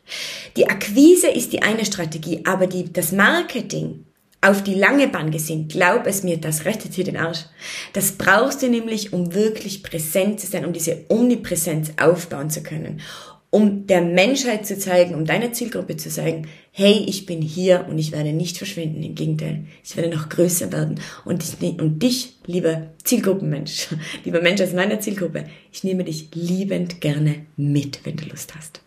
Die 0.56 0.70
Akquise 0.70 1.28
ist 1.28 1.52
die 1.52 1.62
eine 1.62 1.84
Strategie, 1.84 2.40
aber 2.46 2.66
die, 2.66 2.90
das 2.90 3.12
Marketing 3.12 4.06
auf 4.44 4.62
die 4.62 4.74
lange 4.74 5.08
Bahn 5.08 5.30
gesehen, 5.30 5.68
glaub 5.68 6.06
es 6.06 6.22
mir, 6.22 6.36
das 6.36 6.64
rettet 6.64 6.96
dir 6.96 7.04
den 7.04 7.16
Arsch. 7.16 7.46
Das 7.94 8.12
brauchst 8.12 8.62
du 8.62 8.68
nämlich, 8.68 9.12
um 9.12 9.34
wirklich 9.34 9.82
präsent 9.82 10.38
zu 10.38 10.46
sein, 10.46 10.66
um 10.66 10.72
diese 10.72 11.04
Omnipräsenz 11.08 11.92
aufbauen 12.00 12.50
zu 12.50 12.62
können. 12.62 13.00
Um 13.48 13.86
der 13.86 14.02
Menschheit 14.02 14.66
zu 14.66 14.76
zeigen, 14.76 15.14
um 15.14 15.24
deiner 15.24 15.52
Zielgruppe 15.52 15.96
zu 15.96 16.10
zeigen, 16.10 16.48
hey, 16.72 17.04
ich 17.06 17.24
bin 17.24 17.40
hier 17.40 17.86
und 17.88 17.98
ich 17.98 18.10
werde 18.10 18.32
nicht 18.32 18.58
verschwinden. 18.58 19.02
Im 19.02 19.14
Gegenteil, 19.14 19.64
ich 19.82 19.96
werde 19.96 20.14
noch 20.14 20.28
größer 20.28 20.72
werden. 20.72 21.00
Und, 21.24 21.42
ich, 21.42 21.80
und 21.80 22.02
dich, 22.02 22.34
lieber 22.46 22.88
Zielgruppenmensch, 23.04 23.88
lieber 24.24 24.42
Mensch 24.42 24.60
aus 24.60 24.72
meiner 24.72 25.00
Zielgruppe, 25.00 25.44
ich 25.72 25.84
nehme 25.84 26.04
dich 26.04 26.30
liebend 26.34 27.00
gerne 27.00 27.46
mit, 27.56 28.00
wenn 28.04 28.16
du 28.16 28.26
Lust 28.26 28.54
hast. 28.56 28.80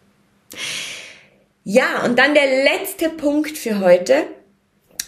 Ja, 1.64 2.06
und 2.06 2.20
dann 2.20 2.34
der 2.34 2.64
letzte 2.64 3.10
Punkt 3.10 3.58
für 3.58 3.80
heute 3.80 4.26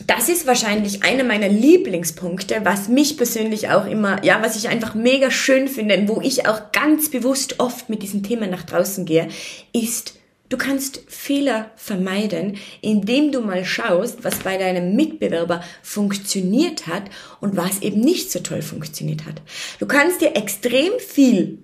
das 0.08 0.30
ist 0.30 0.48
wahrscheinlich 0.48 1.04
einer 1.04 1.24
meiner 1.24 1.50
Lieblingspunkte, 1.50 2.62
was 2.64 2.88
mich 2.88 3.18
persönlich 3.18 3.70
auch 3.70 3.86
immer, 3.86 4.24
ja, 4.24 4.42
was 4.42 4.56
ich 4.56 4.70
einfach 4.70 4.96
mega 4.96 5.32
schön 5.32 5.68
finde, 5.68 6.08
wo 6.08 6.22
ich 6.22 6.48
auch 6.48 6.72
ganz 6.72 7.10
bewusst 7.10 7.60
oft 7.60 7.90
mit 7.90 8.04
diesem 8.04 8.24
Thema 8.24 8.48
nach 8.48 8.64
draußen 8.64 9.06
gehe, 9.06 9.28
ist, 9.74 10.16
du 10.48 10.58
kannst 10.58 11.02
Fehler 11.08 11.72
vermeiden, 11.76 12.58
indem 12.82 13.32
du 13.32 13.42
mal 13.42 13.66
schaust, 13.66 14.24
was 14.24 14.40
bei 14.40 14.58
deinem 14.58 14.96
Mitbewerber 14.96 15.62
funktioniert 15.84 16.88
hat 16.88 17.04
und 17.40 17.58
was 17.58 17.82
eben 17.82 18.00
nicht 18.00 18.32
so 18.32 18.40
toll 18.40 18.62
funktioniert 18.62 19.26
hat. 19.26 19.42
Du 19.80 19.86
kannst 19.86 20.22
dir 20.22 20.36
extrem 20.36 20.92
viel 21.00 21.60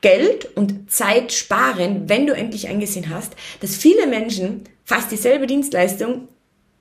Geld 0.00 0.56
und 0.56 0.90
Zeit 0.90 1.32
sparen, 1.32 2.08
wenn 2.08 2.26
du 2.26 2.34
endlich 2.34 2.68
eingesehen 2.68 3.10
hast, 3.10 3.34
dass 3.60 3.76
viele 3.76 4.06
Menschen 4.06 4.64
fast 4.84 5.10
dieselbe 5.10 5.46
Dienstleistung 5.46 6.28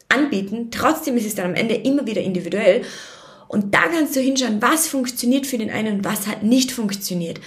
anbieten. 0.10 0.70
Trotzdem 0.72 1.18
ist 1.18 1.26
es 1.26 1.36
dann 1.36 1.52
am 1.52 1.56
Ende 1.56 1.76
immer 1.76 2.06
wieder 2.06 2.22
individuell. 2.22 2.84
Und 3.48 3.74
da 3.74 3.88
kannst 3.88 4.16
du 4.16 4.20
hinschauen, 4.20 4.62
was 4.62 4.88
funktioniert 4.88 5.48
für 5.48 5.58
den 5.58 5.72
einen 5.72 5.98
und 5.98 6.06
was 6.06 6.28
hat 6.28 6.44
nicht 6.44 6.72
funktioniert. 6.72 7.40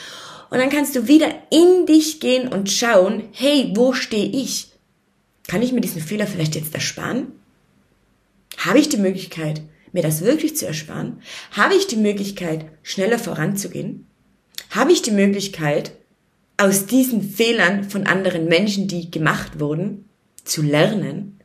Und 0.50 0.58
dann 0.58 0.70
kannst 0.70 0.96
du 0.96 1.08
wieder 1.08 1.28
in 1.50 1.86
dich 1.86 2.20
gehen 2.20 2.48
und 2.48 2.70
schauen, 2.70 3.24
hey, 3.32 3.72
wo 3.74 3.92
stehe 3.92 4.26
ich? 4.26 4.68
Kann 5.48 5.62
ich 5.62 5.72
mir 5.72 5.80
diesen 5.80 6.02
Fehler 6.02 6.26
vielleicht 6.26 6.54
jetzt 6.54 6.74
ersparen? 6.74 7.28
Habe 8.58 8.78
ich 8.78 8.88
die 8.88 8.96
Möglichkeit, 8.96 9.62
mir 9.92 10.02
das 10.02 10.22
wirklich 10.22 10.56
zu 10.56 10.66
ersparen? 10.66 11.22
Habe 11.52 11.74
ich 11.74 11.86
die 11.86 11.96
Möglichkeit, 11.96 12.66
schneller 12.82 13.18
voranzugehen? 13.18 14.06
Habe 14.70 14.92
ich 14.92 15.02
die 15.02 15.10
Möglichkeit, 15.10 15.92
aus 16.56 16.86
diesen 16.86 17.22
Fehlern 17.22 17.84
von 17.84 18.06
anderen 18.06 18.46
Menschen, 18.46 18.88
die 18.88 19.10
gemacht 19.10 19.58
wurden, 19.58 20.08
zu 20.44 20.62
lernen? 20.62 21.40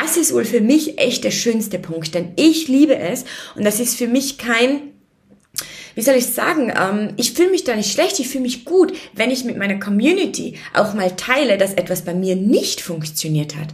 Das 0.00 0.16
ist 0.16 0.32
wohl 0.32 0.44
für 0.44 0.60
mich 0.60 0.98
echt 0.98 1.24
der 1.24 1.30
schönste 1.30 1.78
Punkt, 1.78 2.14
denn 2.14 2.32
ich 2.36 2.68
liebe 2.68 2.96
es 2.96 3.24
und 3.54 3.64
das 3.64 3.80
ist 3.80 3.96
für 3.96 4.08
mich 4.08 4.38
kein, 4.38 4.92
wie 6.00 6.04
soll 6.04 6.14
ich 6.14 6.28
sagen, 6.28 6.72
ähm, 6.74 7.12
ich 7.18 7.34
fühle 7.34 7.50
mich 7.50 7.64
da 7.64 7.76
nicht 7.76 7.92
schlecht, 7.92 8.18
ich 8.20 8.28
fühle 8.30 8.44
mich 8.44 8.64
gut, 8.64 8.94
wenn 9.12 9.30
ich 9.30 9.44
mit 9.44 9.58
meiner 9.58 9.78
Community 9.78 10.54
auch 10.72 10.94
mal 10.94 11.14
teile, 11.14 11.58
dass 11.58 11.74
etwas 11.74 12.06
bei 12.06 12.14
mir 12.14 12.36
nicht 12.36 12.80
funktioniert 12.80 13.54
hat. 13.54 13.68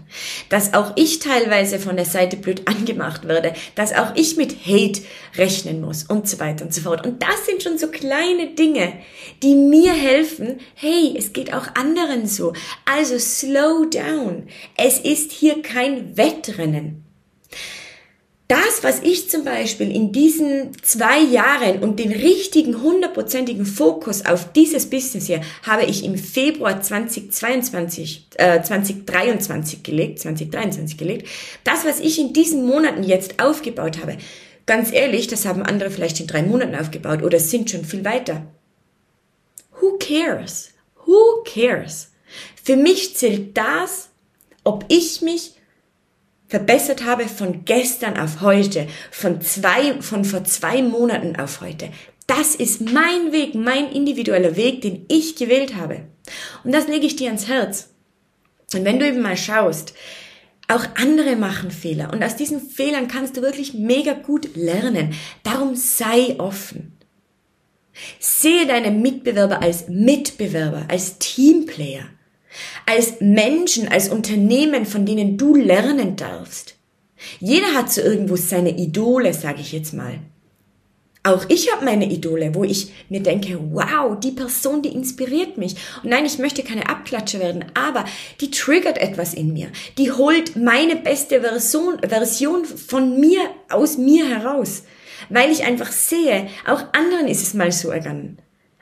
Dass 0.48 0.74
auch 0.74 0.94
ich 0.96 1.20
teilweise 1.20 1.78
von 1.78 1.94
der 1.94 2.04
Seite 2.04 2.36
blöd 2.36 2.62
angemacht 2.66 3.28
werde, 3.28 3.54
dass 3.76 3.92
auch 3.92 4.16
ich 4.16 4.36
mit 4.36 4.66
Hate 4.66 5.02
rechnen 5.36 5.80
muss 5.80 6.02
und 6.02 6.28
so 6.28 6.40
weiter 6.40 6.64
und 6.64 6.74
so 6.74 6.80
fort. 6.80 7.06
Und 7.06 7.22
das 7.22 7.46
sind 7.46 7.62
schon 7.62 7.78
so 7.78 7.86
kleine 7.86 8.48
Dinge, 8.58 8.94
die 9.44 9.54
mir 9.54 9.92
helfen, 9.92 10.58
hey, 10.74 11.14
es 11.16 11.32
geht 11.32 11.54
auch 11.54 11.76
anderen 11.76 12.26
so. 12.26 12.54
Also 12.86 13.20
slow 13.20 13.88
down. 13.88 14.48
Es 14.76 14.98
ist 14.98 15.30
hier 15.30 15.62
kein 15.62 16.16
Wettrennen 16.16 17.04
das, 18.48 18.82
was 18.82 19.00
ich 19.02 19.28
zum 19.28 19.44
Beispiel 19.44 19.90
in 19.90 20.12
diesen 20.12 20.70
zwei 20.82 21.20
Jahren 21.20 21.80
und 21.80 21.98
den 21.98 22.12
richtigen 22.12 22.80
hundertprozentigen 22.80 23.66
Fokus 23.66 24.24
auf 24.24 24.52
dieses 24.52 24.88
Business 24.88 25.26
hier 25.26 25.40
habe 25.64 25.84
ich 25.84 26.04
im 26.04 26.16
Februar 26.16 26.80
2022, 26.80 28.28
äh, 28.36 28.62
2023 28.62 29.82
gelegt, 29.82 30.20
2023 30.20 30.96
gelegt. 30.96 31.28
Das, 31.64 31.84
was 31.84 31.98
ich 31.98 32.20
in 32.20 32.32
diesen 32.32 32.64
Monaten 32.64 33.02
jetzt 33.02 33.42
aufgebaut 33.42 33.98
habe, 34.00 34.16
ganz 34.64 34.92
ehrlich, 34.92 35.26
das 35.26 35.44
haben 35.44 35.62
andere 35.62 35.90
vielleicht 35.90 36.20
in 36.20 36.28
drei 36.28 36.42
Monaten 36.42 36.76
aufgebaut 36.76 37.24
oder 37.24 37.40
sind 37.40 37.68
schon 37.68 37.84
viel 37.84 38.04
weiter. 38.04 38.46
Who 39.80 39.98
cares? 39.98 40.70
Who 41.04 41.42
cares? 41.44 42.12
Für 42.62 42.76
mich 42.76 43.16
zählt 43.16 43.56
das, 43.56 44.08
ob 44.62 44.84
ich 44.88 45.20
mich 45.22 45.55
verbessert 46.48 47.04
habe 47.04 47.28
von 47.28 47.64
gestern 47.64 48.16
auf 48.16 48.40
heute, 48.40 48.86
von 49.10 49.40
zwei, 49.40 50.00
von 50.00 50.24
vor 50.24 50.44
zwei 50.44 50.82
Monaten 50.82 51.36
auf 51.36 51.60
heute. 51.60 51.90
Das 52.26 52.54
ist 52.54 52.80
mein 52.80 53.32
Weg, 53.32 53.54
mein 53.54 53.90
individueller 53.92 54.56
Weg, 54.56 54.80
den 54.80 55.06
ich 55.08 55.36
gewählt 55.36 55.76
habe. 55.76 56.02
Und 56.64 56.72
das 56.72 56.88
lege 56.88 57.06
ich 57.06 57.16
dir 57.16 57.28
ans 57.28 57.48
Herz. 57.48 57.90
Und 58.74 58.84
wenn 58.84 58.98
du 58.98 59.06
eben 59.06 59.22
mal 59.22 59.36
schaust, 59.36 59.94
auch 60.68 60.84
andere 60.96 61.36
machen 61.36 61.70
Fehler 61.70 62.12
und 62.12 62.24
aus 62.24 62.34
diesen 62.34 62.60
Fehlern 62.60 63.06
kannst 63.06 63.36
du 63.36 63.42
wirklich 63.42 63.74
mega 63.74 64.14
gut 64.14 64.56
lernen. 64.56 65.14
Darum 65.44 65.76
sei 65.76 66.34
offen. 66.38 66.96
Sehe 68.18 68.66
deine 68.66 68.90
Mitbewerber 68.90 69.62
als 69.62 69.88
Mitbewerber, 69.88 70.86
als 70.88 71.18
Teamplayer 71.18 72.06
als 72.86 73.20
Menschen, 73.20 73.88
als 73.88 74.08
Unternehmen, 74.08 74.86
von 74.86 75.06
denen 75.06 75.36
du 75.36 75.54
lernen 75.54 76.16
darfst. 76.16 76.76
Jeder 77.40 77.74
hat 77.74 77.92
so 77.92 78.00
irgendwo 78.00 78.36
seine 78.36 78.76
Idole, 78.76 79.32
sage 79.32 79.60
ich 79.60 79.72
jetzt 79.72 79.94
mal. 79.94 80.20
Auch 81.26 81.44
ich 81.48 81.72
habe 81.72 81.84
meine 81.84 82.08
Idole, 82.08 82.54
wo 82.54 82.62
ich 82.62 82.92
mir 83.08 83.20
denke, 83.20 83.58
wow, 83.72 84.16
die 84.20 84.30
Person, 84.30 84.82
die 84.82 84.94
inspiriert 84.94 85.58
mich. 85.58 85.74
Und 86.04 86.10
nein, 86.10 86.24
ich 86.24 86.38
möchte 86.38 86.62
keine 86.62 86.88
Abklatsche 86.88 87.40
werden, 87.40 87.64
aber 87.74 88.04
die 88.40 88.52
triggert 88.52 88.98
etwas 88.98 89.34
in 89.34 89.52
mir. 89.52 89.66
Die 89.98 90.12
holt 90.12 90.54
meine 90.54 90.94
beste 90.94 91.40
Version, 91.40 91.98
Version 91.98 92.64
von 92.64 93.18
mir 93.18 93.40
aus 93.68 93.98
mir 93.98 94.28
heraus. 94.28 94.84
Weil 95.28 95.50
ich 95.50 95.64
einfach 95.64 95.90
sehe, 95.90 96.46
auch 96.64 96.84
anderen 96.92 97.26
ist 97.26 97.42
es 97.42 97.54
mal 97.54 97.72
so 97.72 97.90
ergangen. 97.90 98.38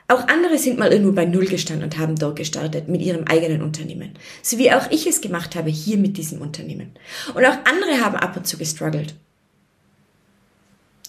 Auch 0.07 0.27
andere 0.27 0.59
sind 0.59 0.77
mal 0.77 0.91
irgendwo 0.91 1.13
bei 1.13 1.25
Null 1.25 1.47
gestanden 1.47 1.83
und 1.85 1.97
haben 1.97 2.15
dort 2.15 2.35
gestartet 2.35 2.87
mit 2.87 3.01
ihrem 3.01 3.25
eigenen 3.25 3.63
Unternehmen. 3.63 4.11
So 4.43 4.59
wie 4.59 4.71
auch 4.71 4.91
ich 4.91 5.07
es 5.07 5.19
gemacht 5.19 5.55
habe 5.55 5.69
hier 5.69 5.97
mit 5.97 6.17
diesem 6.17 6.41
Unternehmen. 6.41 6.91
Und 7.33 7.43
auch 7.43 7.57
andere 7.65 8.03
haben 8.03 8.15
ab 8.15 8.37
und 8.37 8.45
zu 8.45 8.57
gestruggelt. 8.57 9.15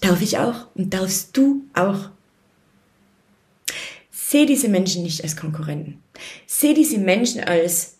Darf 0.01 0.21
ich 0.21 0.39
auch 0.39 0.67
und 0.73 0.93
darfst 0.93 1.37
du 1.37 1.65
auch. 1.73 2.09
Seh 4.09 4.45
diese 4.45 4.67
Menschen 4.67 5.03
nicht 5.03 5.23
als 5.23 5.35
Konkurrenten. 5.35 6.01
Seh 6.47 6.73
diese 6.73 6.97
Menschen 6.97 7.41
als 7.43 7.97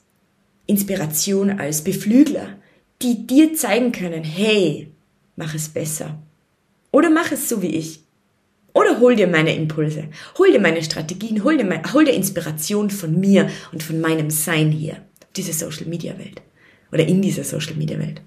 Inspiration, 0.65 1.59
als 1.59 1.83
Beflügler, 1.83 2.57
die 3.01 3.27
dir 3.27 3.53
zeigen 3.53 3.91
können, 3.91 4.23
hey, 4.23 4.91
mach 5.35 5.53
es 5.53 5.69
besser. 5.69 6.17
Oder 6.91 7.09
mach 7.09 7.31
es 7.31 7.47
so 7.47 7.61
wie 7.61 7.75
ich. 7.75 8.06
Oder 8.77 8.99
hol 8.99 9.15
dir 9.15 9.25
meine 9.25 9.55
Impulse, 9.55 10.03
hol 10.37 10.51
dir 10.51 10.59
meine 10.59 10.83
Strategien, 10.83 11.43
hol 11.43 11.57
dir, 11.57 11.81
hol 11.93 12.05
dir 12.05 12.13
Inspiration 12.13 12.91
von 12.91 13.19
mir 13.19 13.49
und 13.71 13.81
von 13.81 13.99
meinem 13.99 14.29
Sein 14.29 14.69
hier, 14.71 14.97
diese 15.35 15.51
Social 15.51 15.87
Media 15.87 16.15
Welt. 16.19 16.43
Oder 16.91 17.07
in 17.07 17.23
dieser 17.23 17.43
Social 17.43 17.73
Media 17.73 17.97
Welt. 17.97 18.21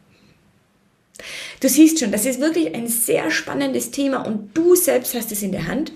Du 1.61 1.69
siehst 1.69 2.01
schon, 2.01 2.11
das 2.11 2.27
ist 2.27 2.41
wirklich 2.41 2.75
ein 2.75 2.89
sehr 2.89 3.31
spannendes 3.31 3.93
Thema 3.93 4.27
und 4.27 4.51
du 4.57 4.75
selbst 4.75 5.15
hast 5.15 5.31
es 5.31 5.45
in 5.45 5.53
der 5.53 5.69
Hand, 5.69 5.93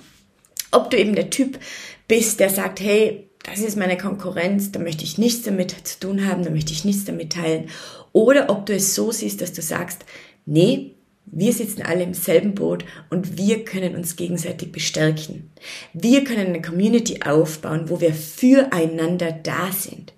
ob 0.70 0.88
du 0.88 0.98
eben 0.98 1.16
der 1.16 1.30
Typ 1.30 1.58
bist, 2.06 2.38
der 2.38 2.48
sagt, 2.48 2.78
hey, 2.78 3.28
das 3.42 3.58
ist 3.58 3.76
meine 3.76 3.98
Konkurrenz, 3.98 4.70
da 4.70 4.78
möchte 4.78 5.02
ich 5.02 5.18
nichts 5.18 5.42
damit 5.42 5.74
zu 5.82 5.98
tun 5.98 6.28
haben, 6.28 6.44
da 6.44 6.50
möchte 6.50 6.72
ich 6.72 6.84
nichts 6.84 7.04
damit 7.04 7.32
teilen. 7.32 7.70
Oder 8.12 8.50
ob 8.50 8.66
du 8.66 8.74
es 8.74 8.94
so 8.94 9.10
siehst, 9.10 9.40
dass 9.40 9.52
du 9.52 9.62
sagst, 9.62 10.04
nee, 10.46 10.93
wir 11.26 11.52
sitzen 11.52 11.82
alle 11.82 12.04
im 12.04 12.14
selben 12.14 12.54
Boot 12.54 12.84
und 13.10 13.38
wir 13.38 13.64
können 13.64 13.96
uns 13.96 14.16
gegenseitig 14.16 14.72
bestärken. 14.72 15.50
Wir 15.92 16.22
können 16.24 16.48
eine 16.48 16.62
Community 16.62 17.20
aufbauen, 17.24 17.88
wo 17.88 18.00
wir 18.00 18.14
füreinander 18.14 19.32
da 19.32 19.72
sind, 19.72 20.12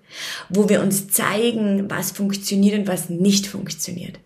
wo 0.49 0.69
wir 0.69 0.81
uns 0.81 1.09
zeigen, 1.09 1.89
was 1.89 2.11
funktioniert 2.11 2.77
und 2.77 2.87
was 2.87 3.09
nicht 3.09 3.47
funktioniert. 3.47 4.19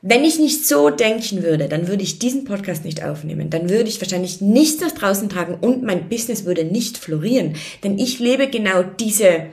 Wenn 0.00 0.24
ich 0.24 0.38
nicht 0.38 0.66
so 0.66 0.90
denken 0.90 1.42
würde, 1.42 1.68
dann 1.68 1.88
würde 1.88 2.04
ich 2.04 2.20
diesen 2.20 2.44
Podcast 2.44 2.84
nicht 2.84 3.02
aufnehmen. 3.02 3.50
Dann 3.50 3.68
würde 3.68 3.88
ich 3.88 4.00
wahrscheinlich 4.00 4.40
nichts 4.40 4.80
nach 4.80 4.92
draußen 4.92 5.28
tragen 5.28 5.54
und 5.54 5.82
mein 5.82 6.08
Business 6.08 6.44
würde 6.44 6.64
nicht 6.64 6.98
florieren. 6.98 7.56
Denn 7.82 7.98
ich 7.98 8.20
lebe 8.20 8.48
genau 8.48 8.84
diese, 8.84 9.46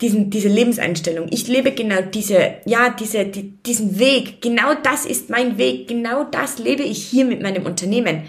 diesen, 0.00 0.30
diese 0.30 0.48
Lebenseinstellung. 0.48 1.28
Ich 1.30 1.48
lebe 1.48 1.72
genau 1.72 2.02
diese, 2.02 2.54
ja, 2.66 2.90
diese, 2.90 3.24
die, 3.24 3.54
diesen 3.64 3.98
Weg. 3.98 4.42
Genau 4.42 4.74
das 4.82 5.06
ist 5.06 5.30
mein 5.30 5.58
Weg. 5.58 5.88
Genau 5.88 6.24
das 6.24 6.58
lebe 6.58 6.82
ich 6.82 7.04
hier 7.04 7.24
mit 7.24 7.42
meinem 7.42 7.64
Unternehmen. 7.64 8.24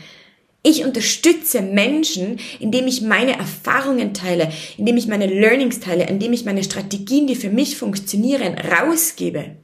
Ich 0.63 0.83
unterstütze 0.83 1.61
Menschen, 1.61 2.39
indem 2.59 2.87
ich 2.87 3.01
meine 3.01 3.37
Erfahrungen 3.37 4.13
teile, 4.13 4.51
indem 4.77 4.97
ich 4.97 5.07
meine 5.07 5.27
Learnings 5.27 5.79
teile, 5.79 6.07
indem 6.07 6.33
ich 6.33 6.45
meine 6.45 6.63
Strategien, 6.63 7.27
die 7.27 7.35
für 7.35 7.49
mich 7.49 7.77
funktionieren, 7.77 8.55
rausgebe. 8.57 9.55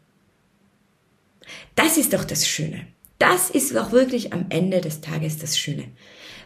Das 1.75 1.97
ist 1.97 2.13
doch 2.13 2.23
das 2.23 2.47
Schöne. 2.47 2.87
Das 3.19 3.49
ist 3.49 3.75
auch 3.77 3.91
wirklich 3.91 4.33
am 4.33 4.45
Ende 4.49 4.81
des 4.81 5.01
Tages 5.01 5.37
das 5.37 5.57
Schöne. 5.57 5.85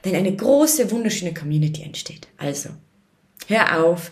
Wenn 0.03 0.15
eine 0.15 0.35
große, 0.35 0.91
wunderschöne 0.91 1.33
Community 1.33 1.83
entsteht. 1.83 2.27
Also, 2.37 2.69
hör 3.47 3.83
auf, 3.83 4.11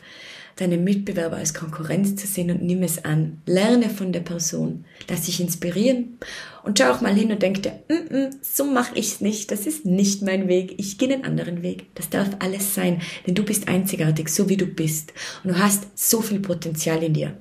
deine 0.55 0.77
Mitbewerber 0.77 1.37
als 1.37 1.53
Konkurrenz 1.53 2.15
zu 2.15 2.27
sehen 2.27 2.49
und 2.49 2.61
nimm 2.61 2.81
es 2.81 3.03
an. 3.03 3.41
Lerne 3.45 3.89
von 3.89 4.13
der 4.13 4.21
Person, 4.21 4.85
lass 5.09 5.23
dich 5.23 5.41
inspirieren 5.41 6.17
und 6.63 6.79
schau 6.79 6.91
auch 6.91 7.01
mal 7.01 7.13
hin 7.13 7.31
und 7.31 7.41
denk 7.41 7.61
dir, 7.63 7.79
mm 7.89 8.13
-mm, 8.13 8.29
so 8.41 8.63
mache 8.63 8.97
ich's 8.97 9.19
nicht, 9.19 9.51
das 9.51 9.67
ist 9.67 9.85
nicht 9.85 10.21
mein 10.21 10.47
Weg, 10.47 10.75
ich 10.77 10.97
gehe 10.97 11.13
einen 11.13 11.25
anderen 11.25 11.61
Weg. 11.61 11.87
Das 11.95 12.09
darf 12.09 12.29
alles 12.39 12.73
sein, 12.73 13.01
denn 13.27 13.35
du 13.35 13.43
bist 13.43 13.67
einzigartig, 13.67 14.29
so 14.29 14.47
wie 14.47 14.57
du 14.57 14.65
bist 14.65 15.13
und 15.43 15.51
du 15.51 15.59
hast 15.59 15.85
so 15.95 16.21
viel 16.21 16.39
Potenzial 16.39 17.03
in 17.03 17.13
dir. 17.13 17.37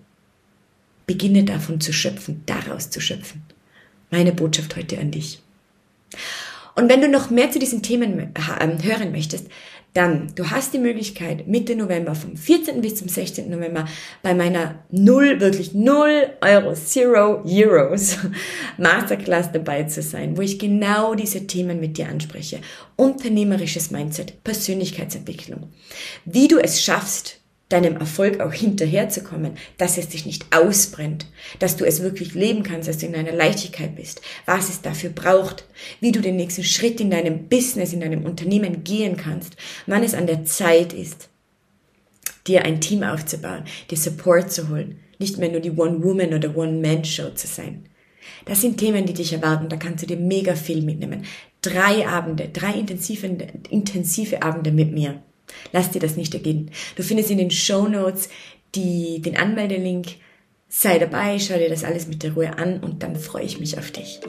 Beginne 1.06 1.44
davon 1.44 1.80
zu 1.80 1.92
schöpfen, 1.92 2.42
daraus 2.46 2.90
zu 2.90 3.00
schöpfen. 3.00 3.42
Meine 4.10 4.32
Botschaft 4.32 4.74
heute 4.74 4.98
an 4.98 5.10
dich. 5.10 5.40
Und 6.74 6.88
wenn 6.88 7.00
du 7.00 7.08
noch 7.08 7.30
mehr 7.30 7.50
zu 7.50 7.58
diesen 7.58 7.82
Themen 7.82 8.32
ähm, 8.60 8.82
hören 8.82 9.12
möchtest, 9.12 9.46
dann, 9.94 10.32
du 10.34 10.50
hast 10.50 10.74
die 10.74 10.78
Möglichkeit, 10.78 11.46
Mitte 11.46 11.76
November, 11.76 12.16
vom 12.16 12.36
14. 12.36 12.80
bis 12.80 12.96
zum 12.96 13.08
16. 13.08 13.48
November, 13.48 13.86
bei 14.22 14.34
meiner 14.34 14.84
null, 14.90 15.40
wirklich 15.40 15.72
null 15.72 16.30
Euro, 16.40 16.74
Zero 16.74 17.44
Euros 17.46 18.18
Masterclass 18.76 19.52
dabei 19.52 19.84
zu 19.84 20.02
sein, 20.02 20.36
wo 20.36 20.42
ich 20.42 20.58
genau 20.58 21.14
diese 21.14 21.46
Themen 21.46 21.78
mit 21.78 21.96
dir 21.96 22.08
anspreche. 22.08 22.58
Unternehmerisches 22.96 23.92
Mindset, 23.92 24.42
Persönlichkeitsentwicklung. 24.42 25.72
Wie 26.24 26.48
du 26.48 26.58
es 26.58 26.82
schaffst, 26.82 27.43
deinem 27.68 27.96
Erfolg 27.96 28.40
auch 28.40 28.52
hinterherzukommen, 28.52 29.52
dass 29.78 29.96
es 29.96 30.08
dich 30.08 30.26
nicht 30.26 30.46
ausbrennt, 30.54 31.26
dass 31.58 31.76
du 31.76 31.84
es 31.84 32.02
wirklich 32.02 32.34
leben 32.34 32.62
kannst, 32.62 32.88
dass 32.88 32.98
du 32.98 33.06
in 33.06 33.14
einer 33.14 33.32
Leichtigkeit 33.32 33.96
bist, 33.96 34.20
was 34.44 34.68
es 34.68 34.82
dafür 34.82 35.10
braucht, 35.10 35.64
wie 36.00 36.12
du 36.12 36.20
den 36.20 36.36
nächsten 36.36 36.64
Schritt 36.64 37.00
in 37.00 37.10
deinem 37.10 37.48
Business, 37.48 37.92
in 37.92 38.00
deinem 38.00 38.24
Unternehmen 38.24 38.84
gehen 38.84 39.16
kannst, 39.16 39.56
wann 39.86 40.02
es 40.02 40.14
an 40.14 40.26
der 40.26 40.44
Zeit 40.44 40.92
ist, 40.92 41.30
dir 42.46 42.64
ein 42.64 42.80
Team 42.80 43.02
aufzubauen, 43.02 43.64
dir 43.90 43.96
Support 43.96 44.52
zu 44.52 44.68
holen, 44.68 45.00
nicht 45.18 45.38
mehr 45.38 45.50
nur 45.50 45.60
die 45.60 45.72
One-Woman- 45.72 46.34
oder 46.34 46.54
One-Man-Show 46.54 47.30
zu 47.30 47.46
sein. 47.46 47.86
Das 48.44 48.60
sind 48.60 48.78
Themen, 48.78 49.06
die 49.06 49.14
dich 49.14 49.32
erwarten, 49.32 49.70
da 49.70 49.76
kannst 49.76 50.02
du 50.02 50.06
dir 50.06 50.18
mega 50.18 50.54
viel 50.54 50.82
mitnehmen. 50.82 51.24
Drei 51.62 52.06
Abende, 52.06 52.50
drei 52.52 52.74
intensive, 52.74 53.26
intensive 53.70 54.42
Abende 54.42 54.70
mit 54.70 54.92
mir 54.92 55.22
Lass 55.72 55.90
dir 55.90 56.00
das 56.00 56.16
nicht 56.16 56.34
ergehen. 56.34 56.70
Du 56.96 57.02
findest 57.02 57.30
in 57.30 57.38
den 57.38 57.50
Show 57.50 57.88
Notes 57.88 58.28
die, 58.74 59.20
den 59.20 59.36
Anmeldelink. 59.36 60.16
Sei 60.68 60.98
dabei, 60.98 61.38
schau 61.38 61.56
dir 61.56 61.68
das 61.68 61.84
alles 61.84 62.08
mit 62.08 62.22
der 62.22 62.32
Ruhe 62.32 62.58
an 62.58 62.80
und 62.80 63.02
dann 63.02 63.14
freue 63.14 63.44
ich 63.44 63.60
mich 63.60 63.78
auf 63.78 63.92
dich. 63.92 64.20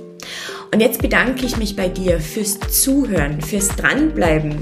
Und 0.72 0.80
jetzt 0.80 1.02
bedanke 1.02 1.46
ich 1.46 1.58
mich 1.58 1.76
bei 1.76 1.88
dir 1.88 2.20
fürs 2.20 2.60
Zuhören, 2.60 3.42
fürs 3.42 3.70
Dranbleiben, 3.70 4.58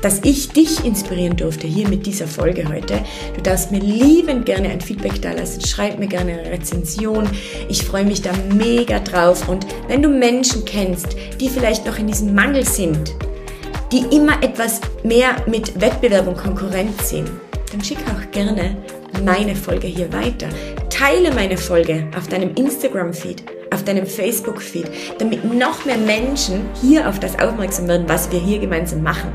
dass 0.00 0.20
ich 0.24 0.50
dich 0.50 0.84
inspirieren 0.84 1.36
durfte 1.36 1.66
hier 1.66 1.88
mit 1.88 2.06
dieser 2.06 2.26
Folge 2.26 2.68
heute. 2.68 3.02
Du 3.34 3.42
darfst 3.42 3.72
mir 3.72 3.80
liebend 3.80 4.46
gerne 4.46 4.68
ein 4.68 4.80
Feedback 4.80 5.20
da 5.20 5.32
lassen, 5.32 5.60
schreib 5.66 5.98
mir 5.98 6.06
gerne 6.06 6.38
eine 6.38 6.50
Rezension. 6.52 7.28
Ich 7.68 7.82
freue 7.82 8.04
mich 8.04 8.22
da 8.22 8.32
mega 8.54 9.00
drauf. 9.00 9.48
Und 9.48 9.66
wenn 9.88 10.02
du 10.02 10.08
Menschen 10.08 10.64
kennst, 10.64 11.16
die 11.40 11.48
vielleicht 11.48 11.84
noch 11.84 11.98
in 11.98 12.06
diesem 12.06 12.34
Mangel 12.34 12.64
sind, 12.64 13.14
die 13.92 14.04
immer 14.14 14.42
etwas 14.42 14.80
mehr 15.02 15.36
mit 15.46 15.80
Wettbewerb 15.80 16.26
und 16.26 16.36
Konkurrenz 16.36 17.10
sehen, 17.10 17.28
dann 17.70 17.82
schick 17.82 17.98
auch 18.08 18.30
gerne 18.30 18.76
meine 19.24 19.56
Folge 19.56 19.86
hier 19.86 20.12
weiter. 20.12 20.48
Teile 20.90 21.32
meine 21.32 21.56
Folge 21.56 22.06
auf 22.16 22.28
deinem 22.28 22.54
Instagram-Feed 22.54 23.44
auf 23.72 23.84
deinem 23.84 24.06
Facebook-Feed, 24.06 24.90
damit 25.18 25.44
noch 25.44 25.84
mehr 25.84 25.98
Menschen 25.98 26.68
hier 26.80 27.08
auf 27.08 27.20
das 27.20 27.38
aufmerksam 27.38 27.88
werden, 27.88 28.08
was 28.08 28.30
wir 28.30 28.38
hier 28.38 28.58
gemeinsam 28.58 29.02
machen. 29.02 29.32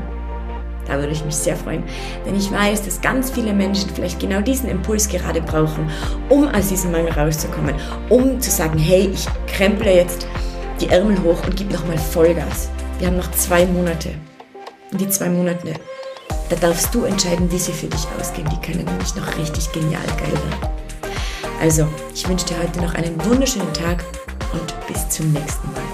Da 0.86 0.98
würde 0.98 1.12
ich 1.12 1.24
mich 1.24 1.36
sehr 1.36 1.56
freuen, 1.56 1.84
denn 2.26 2.34
ich 2.34 2.50
weiß, 2.50 2.84
dass 2.84 3.00
ganz 3.00 3.30
viele 3.30 3.52
Menschen 3.52 3.88
vielleicht 3.94 4.18
genau 4.18 4.40
diesen 4.40 4.68
Impuls 4.68 5.08
gerade 5.08 5.40
brauchen, 5.40 5.88
um 6.28 6.48
aus 6.48 6.68
diesem 6.68 6.90
Mangel 6.90 7.12
rauszukommen, 7.12 7.74
um 8.08 8.40
zu 8.40 8.50
sagen, 8.50 8.78
hey, 8.78 9.10
ich 9.12 9.26
kremple 9.46 9.94
jetzt 9.94 10.26
die 10.80 10.88
Ärmel 10.88 11.22
hoch 11.22 11.38
und 11.46 11.56
gebe 11.56 11.72
nochmal 11.72 11.98
Vollgas. 11.98 12.68
Wir 12.98 13.06
haben 13.06 13.16
noch 13.16 13.30
zwei 13.30 13.64
Monate. 13.66 14.10
Und 14.92 15.00
die 15.00 15.08
zwei 15.08 15.30
Monate, 15.30 15.74
da 16.50 16.56
darfst 16.56 16.94
du 16.94 17.04
entscheiden, 17.04 17.50
wie 17.50 17.58
sie 17.58 17.72
für 17.72 17.86
dich 17.86 18.06
ausgehen. 18.20 18.48
Die 18.50 18.60
können 18.60 18.84
nämlich 18.84 19.14
noch 19.16 19.38
richtig 19.38 19.72
genial 19.72 20.06
geil 20.18 20.32
werden. 20.32 20.72
Also, 21.60 21.88
ich 22.14 22.28
wünsche 22.28 22.46
dir 22.46 22.58
heute 22.58 22.80
noch 22.80 22.94
einen 22.94 23.24
wunderschönen 23.24 23.72
Tag 23.72 24.04
und 24.52 24.86
bis 24.86 25.08
zum 25.08 25.32
nächsten 25.32 25.72
Mal. 25.72 25.91